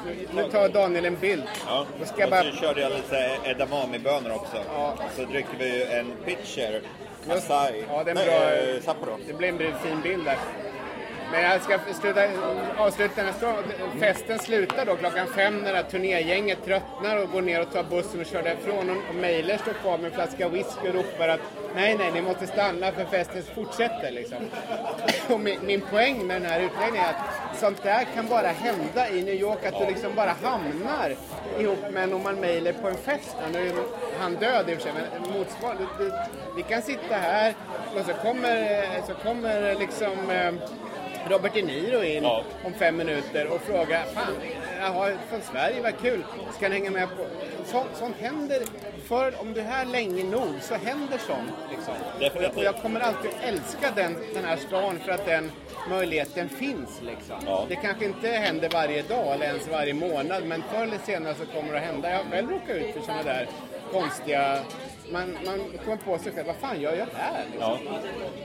Nu, 0.06 0.16
nu 0.44 0.50
tar 0.50 0.70
Daniel 0.70 1.06
en 1.06 1.16
bild. 1.20 1.44
Ja, 1.68 1.86
Då 2.00 2.06
ska 2.06 2.20
jag 2.20 2.28
och 2.28 2.32
bara... 2.32 2.44
så 2.44 2.58
körde 2.58 2.82
jag 2.82 2.92
lite 2.92 3.10
så 3.10 3.16
här 3.16 3.38
edamame-bönor 3.46 4.32
också. 4.36 4.58
Ja. 4.76 4.94
Så 5.16 5.26
dricker 5.26 5.58
vi 5.60 5.78
ju 5.78 5.84
en 5.84 6.12
pitcher 6.26 6.82
Asai. 7.30 7.84
Ja, 7.90 8.04
det 8.04 8.12
är 8.12 8.16
en 8.16 8.26
bra- 8.26 8.74
eh, 8.76 8.82
Sapporo. 8.82 9.18
Det 9.28 9.34
blir 9.34 9.50
en 9.50 9.58
fin 9.80 10.02
bild 10.04 10.26
där. 10.26 10.38
Men 11.34 11.42
jag 11.44 11.62
ska 11.62 11.80
sluta, 12.02 12.22
avsluta 12.78 13.14
den 13.16 13.26
här 13.26 13.34
stå- 13.34 14.00
Festen 14.00 14.40
slutar 14.40 14.86
då 14.86 14.96
klockan 14.96 15.28
fem 15.28 15.58
när 15.58 15.72
det 15.72 15.78
här 15.78 15.84
turnégänget 15.84 16.66
tröttnar 16.66 17.24
och 17.24 17.32
går 17.32 17.42
ner 17.42 17.62
och 17.62 17.72
tar 17.72 17.84
bussen 17.84 18.20
och 18.20 18.26
kör 18.26 18.44
därifrån. 18.44 18.90
Och, 18.90 18.98
och 19.10 19.16
Mejler 19.16 19.58
står 19.58 19.74
kvar 19.74 19.98
med 19.98 20.06
en 20.06 20.12
flaska 20.12 20.50
whisky 20.50 20.90
och 20.90 20.94
ropar 20.96 21.28
att 21.28 21.40
nej, 21.76 21.96
nej, 21.98 22.12
ni 22.12 22.22
måste 22.22 22.48
stanna 22.48 22.92
för 22.92 23.06
festen 23.06 23.44
fortsätter 23.56 24.12
liksom. 24.12 24.38
Och 25.30 25.40
min, 25.40 25.66
min 25.66 25.82
poäng 25.82 26.28
med 26.28 26.42
den 26.42 26.52
här 26.52 26.60
utläggningen 26.60 27.06
är 27.06 27.10
att 27.10 27.60
sånt 27.60 27.84
där 27.84 28.04
kan 28.16 28.28
bara 28.28 28.48
hända 28.48 29.10
i 29.10 29.24
New 29.24 29.34
York. 29.36 29.66
Att 29.66 29.80
du 29.80 29.86
liksom 29.86 30.16
bara 30.16 30.36
hamnar 30.44 31.16
ihop 31.60 31.92
med 31.92 32.10
Norman 32.10 32.40
Mailer 32.40 32.74
på 32.74 32.88
en 32.88 32.98
fest. 32.98 33.36
Nu 33.54 33.68
är 33.68 33.74
han 34.20 34.36
död 34.36 34.70
i 34.70 34.74
och 34.74 34.78
för 34.78 34.84
sig, 34.84 34.92
men 34.94 35.34
motsvarande. 35.40 35.84
Vi 36.56 36.64
kan 36.64 36.82
sitta 36.82 37.16
här 37.16 37.54
och 37.96 38.06
så 38.06 38.14
kommer, 38.14 38.86
så 39.08 39.14
kommer 39.14 39.76
liksom 39.80 40.30
eh, 40.30 40.54
Robert 41.30 41.54
De 41.54 41.62
Niro 41.62 42.04
in 42.04 42.24
Ja. 42.24 42.44
om 42.66 42.74
fem 42.74 42.98
minuter 42.98 43.48
och 43.48 43.62
frågar 43.62 44.06
Fan, 44.06 44.34
jaha, 44.80 45.12
från 45.30 45.42
Sverige, 45.42 45.82
vad 45.82 46.00
kul. 46.02 46.24
Ska 46.58 46.70
ni 46.70 46.76
hänga 46.76 46.92
med 46.92 47.10
på... 47.10 47.26
Sånt, 47.66 47.90
sånt 47.94 48.16
händer. 48.20 48.62
För 49.08 49.42
om 49.42 49.54
du 49.54 49.60
är 49.62 49.66
här 49.66 49.86
länge 49.86 50.24
nog 50.24 50.54
så 50.62 50.76
händer 50.76 51.18
sånt. 51.18 51.52
Liksom. 51.72 51.94
Definitivt. 52.20 52.58
Och 52.58 52.64
jag 52.64 52.76
kommer 52.76 53.00
alltid 53.00 53.32
älska 53.44 53.92
den, 53.96 54.18
den 54.34 54.46
här 54.46 54.58
stan 54.58 55.00
för 55.06 55.12
att 55.12 55.26
den 55.26 55.52
möjligheten 55.90 56.50
finns. 56.50 57.02
Liksom. 57.02 57.36
Ja. 57.46 57.66
Det 57.70 57.76
kanske 57.76 58.06
inte 58.06 58.28
händer 58.28 58.70
varje 58.70 59.02
dag 59.02 59.34
eller 59.34 59.46
ens 59.46 59.68
varje 59.68 59.94
månad 59.94 60.44
men 60.46 60.64
förr 60.74 60.84
eller 60.84 60.98
senare 61.06 61.36
så 61.36 61.46
kommer 61.46 61.74
det 61.74 61.80
att 61.80 61.86
hända. 61.86 62.10
Jag 62.10 62.18
har 62.18 62.32
själv 62.32 62.50
råkat 62.50 62.70
ut 62.76 62.94
för 62.94 63.02
sådana 63.02 63.24
där 63.24 63.48
konstiga... 63.92 64.60
Man, 65.14 65.38
man 65.46 65.60
kommer 65.86 65.98
på 65.98 66.18
sig 66.18 66.32
själv, 66.32 66.48
vad 66.48 66.56
fan 66.56 66.82
gör 66.82 66.96
jag 66.96 67.08
här? 67.18 67.44
Liksom. 67.52 67.78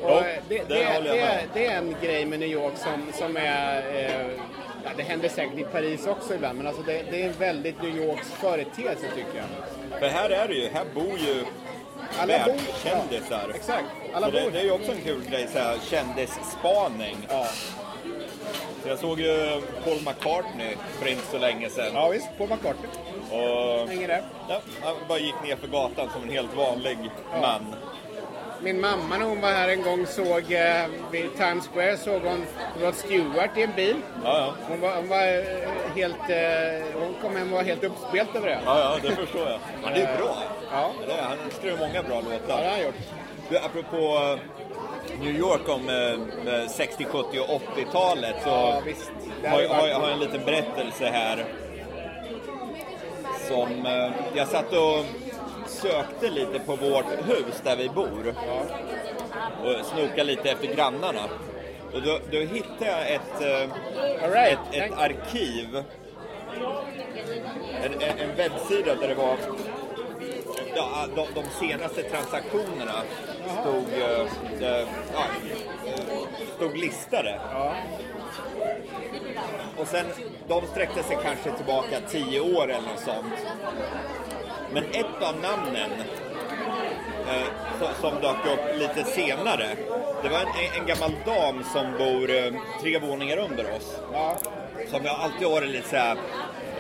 Ja. 0.02 0.08
Och 0.08 0.25
Jo, 0.26 0.40
det, 0.48 0.58
det 0.58 0.64
det, 0.68 0.82
jag 0.82 1.04
det, 1.04 1.20
är, 1.20 1.40
det 1.54 1.66
är 1.66 1.78
en 1.78 1.96
grej 2.02 2.26
med 2.26 2.40
New 2.40 2.48
York 2.48 2.76
som, 2.76 3.12
som 3.12 3.37
är... 3.37 3.76
Eh, 3.94 4.30
ja, 4.84 4.90
det 4.96 5.02
händer 5.02 5.28
säkert 5.28 5.58
i 5.58 5.64
Paris 5.64 6.06
också 6.06 6.34
ibland, 6.34 6.58
men 6.58 6.66
alltså 6.66 6.82
det, 6.82 7.02
det 7.10 7.22
är 7.22 7.26
en 7.26 7.32
väldigt 7.38 7.82
New 7.82 7.96
Yorks 7.96 8.32
företeelse 8.32 9.06
tycker 9.16 9.38
jag. 9.38 9.98
För 10.00 10.06
här 10.06 10.30
är 10.30 10.48
det 10.48 10.54
ju, 10.54 10.68
här 10.68 10.84
bor 10.94 11.18
ju 11.18 11.44
Alla 12.18 12.38
bor-. 12.44 12.60
Ja, 13.30 13.38
exakt, 13.54 13.84
alla 14.12 14.26
Så 14.26 14.32
det, 14.32 14.42
bor. 14.42 14.50
det 14.50 14.60
är 14.60 14.64
ju 14.64 14.70
också 14.70 14.92
en 14.92 15.00
kul 15.00 15.25
grej, 15.30 15.48
så 15.52 15.58
här, 15.58 15.78
kändisspaning. 15.90 17.16
Ja. 17.28 17.46
Så 18.83 18.88
jag 18.88 18.99
såg 18.99 19.21
ju 19.21 19.61
Paul 19.85 19.97
McCartney 20.07 20.76
för 21.00 21.09
inte 21.09 21.26
så 21.31 21.38
länge 21.38 21.71
sedan. 21.71 21.90
ja 21.95 22.09
visst, 22.09 22.28
Paul 22.38 22.49
McCartney 22.49 22.90
Och, 23.31 23.88
hänger 23.88 24.09
där. 24.09 24.23
ja, 24.49 24.61
han 24.83 24.95
bara 25.09 25.19
gick 25.19 25.35
ner 25.45 25.57
för 25.57 25.67
gatan 25.69 26.09
som 26.12 26.23
en 26.23 26.31
helt 26.31 26.55
vanlig 26.57 26.99
man. 27.40 27.75
Min 28.62 28.81
mamma 28.81 29.17
när 29.19 29.25
hon 29.26 29.40
var 29.40 29.49
här 29.50 29.69
en 29.69 29.83
gång 29.83 30.07
såg 30.07 30.52
eh, 30.52 30.87
vid 31.11 31.37
Times 31.37 31.69
Square 31.69 31.97
såg 31.97 32.23
hon 32.23 32.45
Rod 32.81 32.95
Stewart 32.95 33.57
i 33.57 33.62
en 33.62 33.73
bil. 33.76 33.97
Ja, 34.25 34.38
ja. 34.38 34.55
Hon 34.69 34.81
var, 34.81 34.97
hon 34.97 35.09
var 35.09 35.23
eh, 35.26 35.95
helt... 35.97 36.31
Eh, 36.31 37.00
hon 37.00 37.14
kom 37.23 37.37
hem 37.37 37.52
och 37.52 37.57
var 37.59 37.64
helt 37.64 37.85
uppspelt 37.85 38.37
över 38.37 38.47
det. 38.49 38.59
Ja, 38.64 38.78
ja, 39.02 39.09
det 39.09 39.17
förstår 39.17 39.49
jag. 39.49 39.59
Han 39.83 39.93
är 39.93 39.97
ju 39.99 40.05
bra. 40.05 40.37
Ja. 40.73 40.90
Det 41.07 41.12
är, 41.12 41.23
han 41.23 41.38
skriver 41.59 41.78
många 41.78 42.02
bra 42.02 42.14
Ja, 42.14 42.23
det 42.31 42.38
låtar. 42.49 42.64
har 42.64 42.71
han 42.71 42.83
gjort. 42.83 42.95
Du, 43.49 43.59
apropå 43.59 44.38
New 45.21 45.37
York 45.37 45.69
om 45.69 45.88
eh, 45.88 46.55
eh, 46.55 46.69
60, 46.69 47.05
70 47.05 47.38
och 47.41 47.62
80-talet 47.77 48.37
så 48.45 48.83
Ja, 49.43 49.50
har, 49.50 49.69
har 49.69 50.00
har, 50.00 50.09
en 50.09 50.19
liten 50.19 50.45
berättelse 50.45 51.07
här. 51.07 51.45
Som 53.49 53.87
eh, 53.87 54.11
jag 54.35 54.49
satt 54.49 54.73
och 54.73 55.05
sökte 55.67 56.31
lite 56.31 56.59
på 56.59 56.77
vårt 56.77 57.29
hus 57.29 57.61
där 57.65 57.77
vi 57.77 57.88
bor. 57.88 58.35
Och 59.65 59.87
snokade 59.87 60.25
lite 60.25 60.50
efter 60.50 60.75
grannarna. 60.75 61.23
Och 61.95 62.03
då, 62.03 62.19
då 62.31 62.38
hittade 62.38 62.87
jag 62.87 63.15
ett, 63.15 63.41
eh, 63.41 64.31
right. 64.31 64.59
ett, 64.73 64.93
ett 64.93 64.99
arkiv. 64.99 65.85
En, 67.83 67.93
en, 67.93 68.19
en 68.19 68.37
webbsida 68.37 68.95
där 68.95 69.09
det 69.09 69.15
var 69.15 69.37
ja, 70.77 71.07
de, 71.17 71.27
de 71.35 71.67
senaste 71.67 72.03
transaktionerna 72.03 73.03
stod, 73.49 73.85
eh, 74.02 74.69
eh, 74.69 74.81
eh, 74.81 74.87
stod 76.57 76.76
listade. 76.76 77.40
Ja. 77.52 77.75
Och 79.78 79.87
sen, 79.87 80.07
de 80.49 80.67
sträckte 80.67 81.02
sig 81.02 81.19
kanske 81.23 81.52
tillbaka 81.52 82.00
tio 82.09 82.40
år 82.40 82.64
eller 82.64 82.88
något 82.88 83.00
sånt. 83.05 83.35
Men 84.73 84.85
ett 84.85 85.23
av 85.23 85.35
namnen 85.43 85.90
eh, 87.28 87.90
som, 88.00 88.14
dök 88.21 88.47
upp 88.47 88.78
lite 88.78 89.05
senare, 89.05 89.69
det 90.23 90.28
var 90.28 90.38
en, 90.38 90.81
en 90.81 90.87
gammal 90.87 91.12
dam 91.26 91.64
som 91.73 91.93
bor 91.99 92.31
eh, 92.31 92.52
tre 92.83 92.99
våningar 92.99 93.37
under 93.37 93.64
oss. 93.76 93.97
Ja. 94.12 94.37
Som 94.90 95.05
jag 95.05 95.14
alltid 95.21 95.49
varit 95.49 95.69
lite 95.69 95.88
så 95.88 95.97
här, 95.97 96.17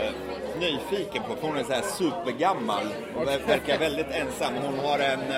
eh, 0.00 0.12
nyfiken 0.60 1.22
på, 1.22 1.36
för 1.36 1.46
hon 1.48 1.56
är 1.56 1.64
så 1.64 1.72
här 1.72 1.82
supergammal 1.82 2.86
och 3.16 3.22
ver- 3.22 3.46
verkar 3.46 3.78
väldigt 3.78 4.10
ensam. 4.10 4.52
Hon 4.66 4.78
har 4.78 4.98
en, 4.98 5.32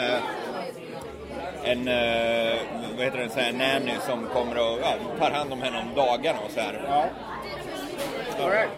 en 1.71 1.89
eh, 1.89 2.61
vad 2.97 3.05
heter 3.05 3.19
det, 3.19 3.25
en 3.25 3.31
sån 3.31 3.43
här 3.43 3.53
nanny 3.53 3.95
som 4.07 4.27
kommer 4.27 4.59
och 4.59 4.79
ja, 4.83 4.95
tar 5.19 5.31
hand 5.31 5.53
om 5.53 5.63
henne 5.63 5.79
om 5.79 5.95
dagarna 5.95 6.39
och 6.41 6.51
så 6.51 6.61
här. 6.61 6.85
ja. 6.89 7.05
All 8.41 8.51
right. 8.51 8.71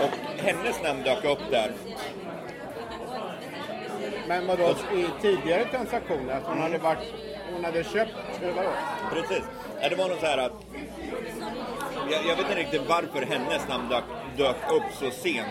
Och 0.00 0.42
hennes 0.42 0.82
namn 0.82 1.02
dök 1.02 1.24
upp 1.24 1.50
där. 1.50 1.72
Men 4.28 4.46
vadå, 4.46 4.74
i 4.94 5.06
tidigare 5.22 5.64
transaktioner? 5.64 6.34
Att 6.34 6.44
hon 6.44 6.58
hade 6.58 6.78
varit... 6.78 6.98
Hon 7.54 7.64
hade 7.64 7.84
köpt... 7.84 8.12
Eller 8.42 8.52
vadå? 8.52 8.70
Precis. 9.12 9.44
Ja, 9.80 9.88
det 9.88 9.96
var 9.96 10.08
nog 10.08 10.18
så 10.18 10.26
här 10.26 10.38
att 10.38 10.52
jag, 12.10 12.26
jag 12.26 12.36
vet 12.36 12.38
inte 12.38 12.60
riktigt 12.60 12.82
varför 12.88 13.22
hennes 13.22 13.68
namn 13.68 13.88
dök, 13.88 14.04
dök 14.36 14.72
upp 14.72 14.92
så 14.92 15.10
sent. 15.10 15.48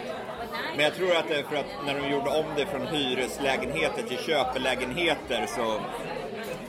Men 0.76 0.86
jag 0.86 0.94
tror 0.94 1.16
att 1.16 1.28
det 1.28 1.36
är 1.36 1.44
för 1.44 1.56
att 1.56 1.86
när 1.86 2.02
de 2.02 2.10
gjorde 2.10 2.30
om 2.30 2.46
det 2.56 2.66
från 2.66 2.88
hyreslägenheter 2.88 4.04
till 4.04 4.18
köpelägenheter 4.18 5.46
så 5.48 5.82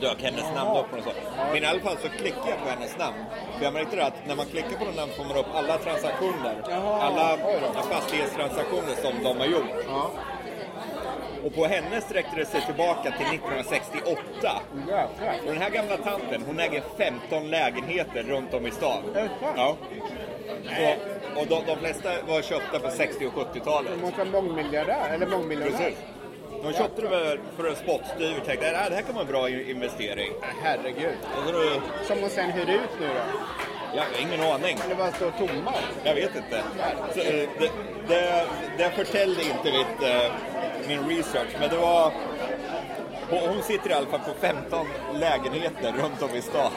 dök 0.00 0.22
hennes 0.22 0.54
namn 0.54 0.76
upp. 0.76 0.92
Och 0.98 1.04
så. 1.04 1.10
Men 1.52 1.62
i 1.62 1.66
alla 1.66 1.80
fall 1.80 1.96
så 2.02 2.08
klickade 2.08 2.50
jag 2.50 2.58
på 2.62 2.68
hennes 2.68 2.98
namn. 2.98 3.16
För 3.56 3.64
jag 3.64 3.72
märkte 3.72 4.04
att 4.04 4.26
när 4.26 4.36
man 4.36 4.46
klickar 4.46 4.76
på 4.78 4.84
den 4.84 4.94
namn 4.94 5.12
får 5.16 5.24
man 5.24 5.36
upp 5.36 5.50
alla 5.54 5.78
transaktioner. 5.78 6.56
Alla 7.06 7.38
fastighetstransaktioner 7.82 8.94
som 9.02 9.22
de 9.24 9.38
har 9.38 9.46
gjort. 9.46 9.70
Och 11.44 11.54
på 11.54 11.64
henne 11.64 12.00
sträckte 12.00 12.36
det 12.36 12.46
sig 12.46 12.60
tillbaka 12.66 13.02
till 13.02 13.26
1968. 13.26 14.22
Jäklar. 14.78 15.34
Och 15.46 15.52
den 15.52 15.62
här 15.62 15.70
gamla 15.70 15.96
tanten, 15.96 16.42
hon 16.46 16.60
äger 16.60 16.82
15 16.98 17.50
lägenheter 17.50 18.22
runt 18.22 18.54
om 18.54 18.66
i 18.66 18.70
stan. 18.70 19.02
Ja. 19.56 19.76
Så, 20.64 20.94
och 21.40 21.46
de, 21.46 21.62
de 21.66 21.76
flesta 21.76 22.08
var 22.28 22.42
köpta 22.42 22.78
på 22.78 22.90
60 22.90 23.26
och 23.26 23.32
70-talet. 23.32 23.90
Hon 23.90 24.00
måste 24.00 24.24
vara 24.24 24.42
mångmiljardär. 24.42 25.14
Eller 25.14 25.26
mångmiljonär. 25.26 25.78
Precis. 25.78 25.98
De 26.62 26.72
köpte 26.72 27.02
det 27.02 27.38
för 27.56 27.68
en 27.68 27.76
spottstyver 27.76 28.38
och 28.40 28.46
tänkte 28.46 28.80
att 28.80 28.88
det 28.90 28.94
här 28.94 29.02
kan 29.02 29.14
vara 29.14 29.24
en 29.24 29.30
bra 29.32 29.48
investering. 29.48 30.32
Herregud. 30.62 31.16
Och 31.36 31.44
så 31.46 31.52
då, 31.52 31.82
Som 32.04 32.18
hon 32.20 32.30
sen 32.30 32.50
hyr 32.50 32.70
ut 32.70 32.90
nu 33.00 33.06
då? 33.06 33.40
jag 33.94 34.02
har 34.02 34.20
ingen 34.20 34.40
aning. 34.52 34.78
Eller 34.84 34.94
bara 34.94 35.12
står 35.12 35.30
tomma? 35.30 35.72
Jag 36.04 36.14
vet 36.14 36.36
inte. 36.36 36.62
Så, 37.14 37.20
eh, 37.20 37.48
det, 37.58 37.70
det, 38.08 38.46
det 38.78 38.90
förtällde 38.90 39.42
inte 39.42 39.64
mitt, 39.64 40.02
eh, 40.10 40.32
min 40.88 41.08
research, 41.08 41.48
men 41.60 41.70
det 41.70 41.76
var... 41.76 42.12
Hon 43.30 43.62
sitter 43.62 43.90
i 43.90 43.92
alla 43.92 44.06
fall 44.06 44.20
på 44.20 44.32
15 44.40 44.86
lägenheter 45.14 45.92
runt 45.92 46.22
om 46.22 46.36
i 46.36 46.42
stan. 46.42 46.72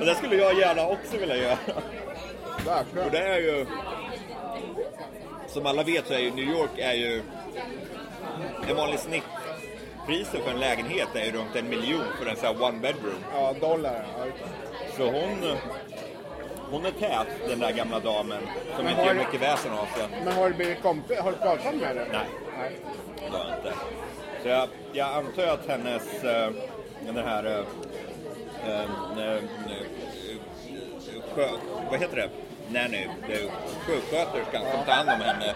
Och 0.00 0.06
det 0.06 0.14
skulle 0.14 0.36
jag 0.36 0.58
gärna 0.58 0.86
också 0.86 1.16
vilja 1.16 1.36
göra. 1.36 1.56
Och 2.56 2.66
Verkligen. 2.66 3.10
det 3.10 3.18
är 3.18 3.38
ju... 3.38 3.66
Som 5.48 5.66
alla 5.66 5.82
vet 5.82 6.06
så 6.06 6.14
är 6.14 6.18
ju 6.18 6.30
New 6.30 6.48
York 6.48 6.70
är 6.78 6.92
ju... 6.94 7.22
En 8.68 8.76
vanlig 8.76 8.98
snittpriset 9.00 10.44
för 10.44 10.50
en 10.50 10.60
lägenhet 10.60 11.08
är 11.14 11.24
ju 11.24 11.32
runt 11.32 11.56
en 11.56 11.68
miljon 11.68 12.04
för 12.18 12.26
en 12.26 12.36
sån 12.36 12.56
här 12.56 12.62
one 12.64 12.78
bedroom. 12.78 13.24
Ja, 13.34 13.54
dollar. 13.60 14.06
Så 14.96 15.04
hon... 15.04 15.56
Hon 16.70 16.86
är 16.86 16.90
tät, 16.90 17.26
den 17.48 17.58
där 17.58 17.72
gamla 17.72 18.00
damen, 18.00 18.38
som 18.76 18.84
Men 18.84 18.88
inte 18.88 19.00
har 19.02 19.06
gör 19.06 19.14
mycket 19.14 19.42
väsen 19.42 19.72
av 19.72 19.86
sig. 19.86 20.08
Men 20.24 20.32
har 20.32 20.48
du 20.48 20.54
blivit 20.54 20.82
kompis? 20.82 21.18
Har 21.18 21.30
du 21.30 21.36
pratat 21.36 21.74
med 21.74 21.88
henne? 21.88 22.06
Nej. 22.12 22.26
Nej. 22.58 22.76
Det 23.30 23.36
har 23.36 23.48
jag 23.48 23.58
inte. 23.58 23.72
Så 24.42 24.48
jag, 24.48 24.68
jag 24.92 25.08
antar 25.14 25.46
att 25.46 25.68
hennes... 25.68 26.24
eh, 26.24 26.50
den 27.06 27.16
här... 27.16 27.44
eh, 28.66 28.80
eh, 28.80 29.40
skö, 31.34 31.48
vad 31.90 32.00
heter 32.00 32.16
det? 32.16 32.28
Nanny, 32.68 33.06
det 33.28 33.34
är 33.34 33.50
sjuksköterskan 33.86 34.62
som 34.72 34.84
tar 34.84 34.92
hand 34.92 35.08
om 35.08 35.20
henne. 35.20 35.54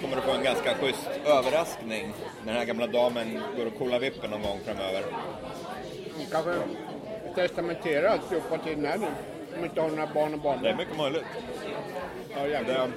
Kommer 0.00 0.16
att 0.16 0.24
få 0.24 0.30
en 0.30 0.44
ganska 0.44 0.74
schysst 0.74 1.10
överraskning. 1.26 2.12
när 2.44 2.52
Den 2.52 2.54
här 2.54 2.64
gamla 2.64 2.86
damen 2.86 3.40
går 3.56 3.66
och 3.66 3.78
kollar 3.78 3.98
vippen 3.98 4.30
någon 4.30 4.42
gång 4.42 4.60
framöver. 4.64 5.02
Hon 6.16 6.26
kanske 6.30 6.54
testamenterar 7.34 8.08
alltihopa 8.08 8.58
till 8.58 8.78
Nanny. 8.78 9.06
Om 9.58 9.64
inte 9.64 9.80
har 9.80 9.88
några 9.88 10.06
barn 10.14 10.34
och 10.34 10.40
barn. 10.40 10.62
Det 10.62 10.68
är 10.68 10.76
mycket 10.76 10.96
möjligt. 10.96 11.24
Ja, 12.36 12.46
jävlar. 12.46 12.90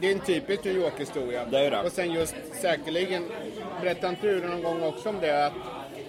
Det 0.00 0.08
är 0.08 0.12
en 0.12 0.20
typisk 0.20 0.64
New 0.64 0.76
York-historia. 0.76 1.44
Det 1.44 1.58
är 1.58 1.70
det. 1.70 1.80
Och 1.80 1.92
sen 1.92 2.12
just 2.12 2.34
säkerligen, 2.60 3.24
berättade 3.80 4.08
inte 4.08 4.26
du 4.26 4.48
någon 4.48 4.62
gång 4.62 4.82
också 4.82 5.08
om 5.08 5.20
det? 5.20 5.46
Att 5.46 5.52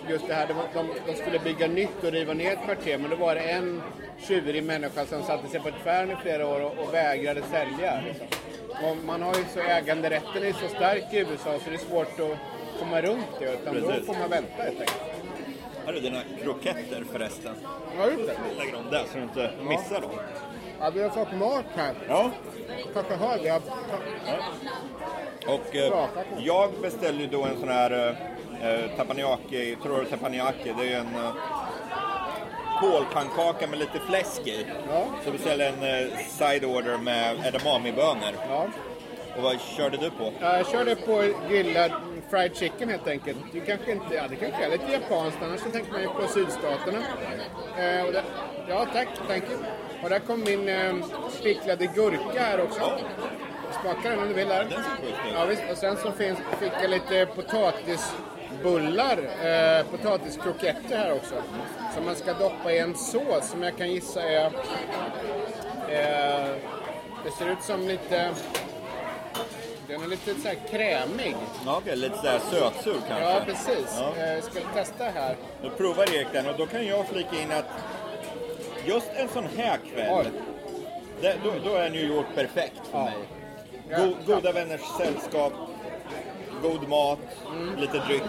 just 0.10 0.28
det 0.28 0.34
här, 0.34 0.48
de, 0.74 0.88
de 1.08 1.16
skulle 1.16 1.40
bygga 1.40 1.68
nytt 1.68 2.04
och 2.04 2.12
riva 2.12 2.34
ner 2.34 2.52
ett 2.52 2.64
kvarter, 2.66 2.98
men 2.98 3.10
då 3.10 3.16
var 3.16 3.36
det 3.36 3.42
en 3.42 3.82
tjurig 4.20 4.64
människa 4.64 5.06
som 5.06 5.24
satte 5.24 5.48
sig 5.48 5.60
på 5.60 5.72
tvären 5.84 6.12
i 6.12 6.16
flera 6.22 6.48
år 6.48 6.62
och, 6.62 6.78
och 6.78 6.94
vägrade 6.94 7.42
sälja. 7.52 8.02
Liksom. 8.08 8.28
Och 8.84 8.98
man 9.06 9.22
har 9.22 9.36
ju 9.36 9.44
så, 9.54 9.60
äganderätten 9.60 10.44
är 10.44 10.54
så 10.54 10.68
stark 10.76 11.04
i 11.14 11.18
USA 11.18 11.60
så 11.64 11.70
det 11.70 11.76
är 11.76 11.78
svårt 11.78 12.20
att 12.20 12.80
komma 12.80 13.02
runt 13.02 13.26
det, 13.40 13.54
utan 13.54 13.82
då 13.82 13.88
Precis. 13.88 14.06
får 14.06 14.14
man 14.14 14.30
vänta 14.30 14.64
helt 14.64 14.80
enkelt. 14.80 15.02
Här 15.86 15.94
är 15.94 16.02
dina 16.02 16.22
kroketter 16.44 17.04
förresten. 17.12 17.56
Ja, 17.98 18.06
just 18.06 18.28
det. 18.28 18.34
Lägger 18.58 18.74
dem 18.74 18.84
där 18.92 19.04
så 19.12 19.18
du 19.18 19.24
inte 19.24 19.52
missar 19.70 20.02
dem. 20.02 20.12
Ja, 20.80 20.90
vi 20.90 21.02
har 21.04 21.10
fått 21.10 21.32
mat 21.34 21.66
här. 21.76 21.94
Ja. 22.10 22.32
Kanske 22.94 23.16
hör 23.16 23.38
det. 23.38 23.48
Jag- 23.48 23.62
Och 25.48 25.76
eh, 25.76 26.08
jag 26.40 26.72
beställde 26.82 27.22
ju 27.24 27.28
då 27.30 27.44
en 27.44 27.60
sån 27.60 27.70
här 27.70 28.16
eh, 28.62 28.98
teppanyaki, 28.98 29.76
tror 29.84 30.00
du 30.00 30.06
teppanyaki, 30.06 30.74
det 30.78 30.84
är 30.84 30.88
ju 30.88 30.94
en 30.94 31.16
eh, 31.16 31.32
kålpannkaka 32.80 33.68
med 33.68 33.80
lite 33.80 34.00
fläsk 34.00 34.48
i. 34.48 34.66
Ja. 34.90 35.06
Så 35.26 35.32
beställde 35.32 35.68
en 35.68 35.84
eh, 35.84 36.18
side 36.30 36.66
order 36.66 36.98
med 36.98 37.46
edamamebönor. 37.46 38.34
Ja. 38.50 38.68
Och 39.38 39.44
vad 39.44 39.62
körde 39.62 39.98
du 39.98 40.10
på? 40.10 40.32
Jag 40.42 40.68
körde 40.68 40.96
på 40.96 41.24
grillad 41.50 41.92
fried 42.30 42.58
chicken 42.58 42.90
helt 42.90 43.08
enkelt. 43.08 43.38
Det 43.54 43.60
kanske 43.60 43.92
inte, 43.92 44.16
ja 44.16 44.24
det 44.30 44.36
kanske 44.36 44.66
är 44.66 44.70
lite 44.70 44.92
japanskt 44.92 45.38
annars 45.44 45.60
så 45.60 45.70
tänker 45.70 45.92
man 45.92 46.02
ju 46.02 46.08
på 46.08 46.28
sydstaterna. 46.28 46.98
Eh, 47.78 48.06
det, 48.12 48.24
ja 48.70 48.86
tack, 48.94 49.08
thank 49.28 49.44
you. 49.44 49.60
Och 50.04 50.10
där 50.10 50.20
kom 50.20 50.44
min 50.44 50.70
eh, 50.70 50.96
picklade 51.44 51.86
gurka 51.86 52.42
här 52.42 52.62
också. 52.62 53.00
Smaka 53.82 54.10
den 54.10 54.20
om 54.20 54.28
du 54.28 54.34
vill 54.34 54.48
där. 54.48 54.64
Den 54.64 54.72
ser. 54.72 55.34
Ja 55.34 55.46
visst, 55.46 55.64
och 55.72 55.78
sen 55.78 55.98
så 55.98 56.12
finns, 56.12 56.40
fick 56.60 56.72
jag 56.82 56.90
lite 56.90 57.28
potatisbullar, 58.50 59.18
eh, 59.44 59.86
potatiskroketter 59.86 60.98
här 60.98 61.14
också. 61.14 61.36
Som 61.96 62.06
man 62.06 62.16
ska 62.16 62.34
doppa 62.34 62.72
i 62.72 62.80
en 62.80 62.96
sås 62.96 63.50
som 63.50 63.64
jag 63.64 63.78
kan 63.78 63.92
gissa 63.92 64.22
är... 64.24 64.46
Eh, 65.90 66.50
det 67.24 67.32
ser 67.38 67.50
ut 67.52 67.62
som 67.64 67.88
lite... 67.88 68.32
Den 69.88 70.04
är 70.04 70.08
lite 70.08 70.36
så 70.42 70.48
här 70.48 70.58
krämig. 70.70 71.36
Ja, 71.66 71.78
okej, 71.78 71.96
lite 71.96 72.18
sådär 72.18 72.40
sötsur 72.52 72.96
kanske. 73.08 73.26
Ja, 73.30 73.42
precis. 73.46 74.00
Ja. 74.00 74.24
Eh, 74.24 74.42
ska 74.42 74.54
vi 74.60 74.66
testa 74.74 75.04
här? 75.04 75.36
Då 75.64 75.70
provar 75.70 76.14
Erik 76.16 76.28
den 76.34 76.48
och 76.48 76.58
då 76.58 76.66
kan 76.66 76.86
jag 76.88 77.08
flika 77.08 77.42
in 77.42 77.52
att 77.52 77.66
just 78.86 79.10
en 79.16 79.28
sån 79.30 79.48
här 79.58 79.78
kväll, 79.94 80.26
det, 81.22 81.36
då, 81.44 81.52
då 81.66 81.76
är 81.76 81.90
New 81.90 82.04
York 82.04 82.26
perfekt 82.36 82.82
för 82.92 82.98
Ja. 82.98 83.04
mig. 83.06 83.16
Go, 83.90 84.34
goda 84.34 84.52
vänners 84.52 84.82
sällskap, 84.98 85.54
god 86.70 86.88
mat, 86.90 87.20
Mm. 87.52 87.76
lite 87.78 87.98
dryck. 88.08 88.24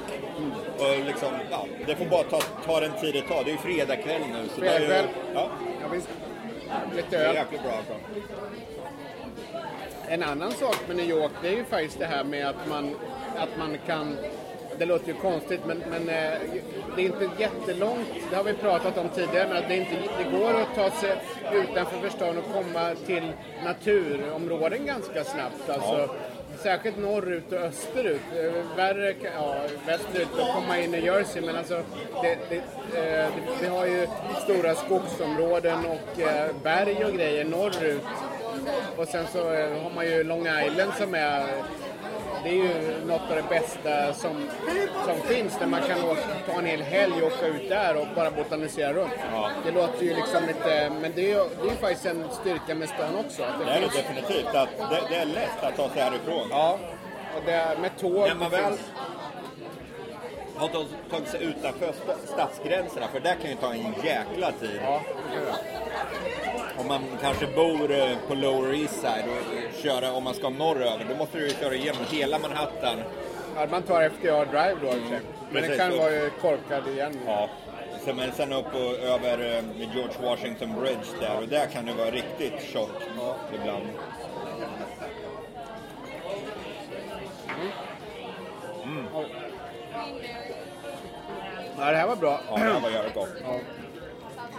Och 0.78 1.06
liksom, 1.06 1.28
ja, 1.50 1.66
det 1.86 1.94
får 1.96 2.04
bara 2.04 2.22
ta, 2.22 2.40
ta 2.66 2.80
den 2.80 2.92
tid 3.00 3.14
det 3.14 3.20
tar. 3.22 3.44
Det 3.44 3.50
är 3.50 3.52
ju 3.52 3.58
fredagkväll 3.58 4.20
nu. 4.32 4.48
Så 4.48 4.60
ju, 4.60 4.68
Fredagkväll. 4.68 5.04
ja, 5.34 5.48
Ja, 5.82 5.88
visst. 5.92 6.08
Lite 6.96 7.08
det 7.10 7.16
är 7.24 7.28
öl. 7.28 7.34
jäkligt 7.34 7.62
bra. 7.62 7.72
Alltså. 7.72 7.92
En 10.08 10.22
annan 10.22 10.52
sak 10.52 10.76
med 10.86 10.96
New 10.96 11.10
York 11.10 11.30
det 11.42 11.48
är 11.48 11.52
ju 11.52 11.64
faktiskt 11.64 11.98
det 11.98 12.06
här 12.06 12.24
med 12.24 12.48
att 12.48 12.68
man, 12.68 12.94
att 13.38 13.58
man 13.58 13.78
kan 13.86 14.16
det 14.78 14.86
låter 14.86 15.06
ju 15.08 15.14
konstigt 15.14 15.60
men, 15.66 15.78
men 15.90 16.08
eh, 16.08 16.38
det 16.96 17.02
är 17.02 17.06
inte 17.06 17.28
jättelångt, 17.38 18.08
det 18.30 18.36
har 18.36 18.44
vi 18.44 18.52
pratat 18.52 18.98
om 18.98 19.08
tidigare, 19.08 19.48
men 19.48 19.56
att 19.56 19.68
det, 19.68 19.76
inte, 19.76 19.90
det 20.24 20.38
går 20.38 20.50
att 20.60 20.74
ta 20.74 20.90
sig 21.00 21.16
utanför 21.52 22.08
stan 22.08 22.38
och 22.38 22.44
komma 22.54 22.94
till 23.06 23.32
naturområden 23.64 24.86
ganska 24.86 25.24
snabbt. 25.24 25.70
Alltså, 25.70 26.14
Särskilt 26.62 26.98
norrut 26.98 27.52
och 27.52 27.58
österut. 27.58 28.20
Eh, 28.36 28.76
värre, 28.76 29.14
ja, 29.34 29.56
västerut 29.86 30.28
att 30.38 30.54
komma 30.54 30.78
in 30.78 30.94
i 30.94 31.04
Jersey 31.04 31.42
men 31.42 31.56
alltså 31.56 31.82
det, 32.22 32.38
det, 32.48 32.56
eh, 32.56 32.62
det, 32.92 33.30
det, 33.30 33.30
vi 33.60 33.66
har 33.66 33.86
ju 33.86 34.06
stora 34.44 34.74
skogsområden 34.74 35.78
och 35.86 36.20
eh, 36.20 36.50
berg 36.62 37.04
och 37.04 37.12
grejer 37.12 37.44
norrut. 37.44 38.02
Och 38.96 39.08
sen 39.08 39.24
så 39.32 39.44
har 39.82 39.94
man 39.94 40.06
ju 40.06 40.24
Long 40.24 40.46
Island 40.66 40.92
som 40.98 41.14
är 41.14 41.44
det 42.46 42.50
är 42.50 42.54
ju 42.54 43.04
något 43.06 43.30
av 43.30 43.36
det 43.36 43.48
bästa 43.48 44.12
som, 44.12 44.48
som 45.06 45.16
finns 45.28 45.58
där 45.58 45.66
man 45.66 45.80
kan 45.82 46.04
åka, 46.04 46.20
ta 46.46 46.52
en 46.58 46.66
hel 46.66 46.82
helg 46.82 47.22
och 47.22 47.26
åka 47.32 47.46
ut 47.46 47.68
där 47.68 47.96
och 48.00 48.06
bara 48.14 48.30
botanisera 48.30 48.92
runt. 48.92 49.12
Ja. 49.32 49.50
Det 49.64 49.70
låter 49.72 50.04
ju 50.04 50.14
liksom 50.14 50.46
lite, 50.46 50.90
men 51.00 51.12
det 51.14 51.20
är 51.20 51.28
ju 51.28 51.34
det 51.62 51.66
är 51.66 51.70
ju 51.70 51.76
faktiskt 51.76 52.06
en 52.06 52.24
styrka 52.40 52.74
med 52.74 52.88
stan 52.88 53.16
också. 53.24 53.42
Att 53.42 53.66
Det 53.66 53.72
är 53.72 53.80
det 53.80 53.86
definitivt. 53.86 54.54
Att 54.54 54.68
det, 54.90 55.00
det 55.10 55.16
är 55.16 55.24
lätt 55.24 55.62
att 55.62 55.76
ta 55.76 55.88
sig 55.90 56.02
härifrån. 56.02 56.46
Ja, 56.50 56.78
och 57.36 57.42
det 57.46 57.52
är 57.52 57.76
med 57.76 57.90
tåg. 57.98 58.12
När 58.28 58.34
man 58.34 58.50
det 58.50 58.56
väl 58.56 58.64
finns- 58.72 58.80
har 60.58 60.68
tagit- 60.68 61.10
tagit 61.10 61.28
sig 61.28 61.44
utanför 61.44 61.86
sta- 61.86 62.26
stadsgränserna, 62.34 63.08
för 63.08 63.20
där 63.20 63.34
kan 63.34 63.50
ju 63.50 63.56
ta 63.56 63.72
en 63.72 63.94
jäkla 64.04 64.52
tid. 64.60 64.80
Ja, 64.82 65.00
det. 65.32 66.80
Om 66.80 66.88
man 66.88 67.00
kanske 67.20 67.46
bor 67.46 67.90
eh, 67.92 68.16
på 68.28 68.34
Lower 68.34 68.74
East 68.82 68.94
Side 69.00 69.24
och 69.28 69.82
köra, 69.82 70.12
om 70.12 70.24
man 70.24 70.34
ska 70.34 70.48
norröver, 70.48 71.06
då 71.10 71.16
måste 71.16 71.38
du 71.38 71.44
ju 71.44 71.50
köra 71.54 71.74
igenom 71.74 72.02
hela 72.10 72.38
Manhattan. 72.38 72.98
Ja, 73.56 73.66
man 73.70 73.82
tar 73.82 74.02
FDR 74.02 74.44
Drive 74.44 74.76
då 74.82 74.90
sig. 74.90 75.20
Men 75.50 75.62
Precis, 75.62 75.76
kan 75.78 75.98
vara 75.98 76.30
korkad 76.40 76.88
igen. 76.88 77.20
Ja. 77.26 77.48
Men 78.14 78.32
sen 78.32 78.52
upp 78.52 78.74
och 78.74 78.94
över 79.04 79.38
eh, 79.38 79.64
George 79.94 80.14
Washington 80.22 80.80
Bridge 80.80 81.06
där 81.20 81.36
och 81.42 81.48
där 81.48 81.66
kan 81.66 81.86
det 81.86 81.92
vara 81.92 82.10
riktigt 82.10 82.62
tjockt 82.72 83.02
ibland. 83.54 83.86
Ja, 91.78 91.90
det 91.90 91.96
här 91.96 92.06
var 92.06 92.16
bra. 92.16 92.40
Ja, 92.48 92.56
det 92.56 92.62
här 92.62 92.80
var 92.80 92.90
jävligt 92.90 93.14
gott. 93.14 93.28
Ja. 93.42 93.58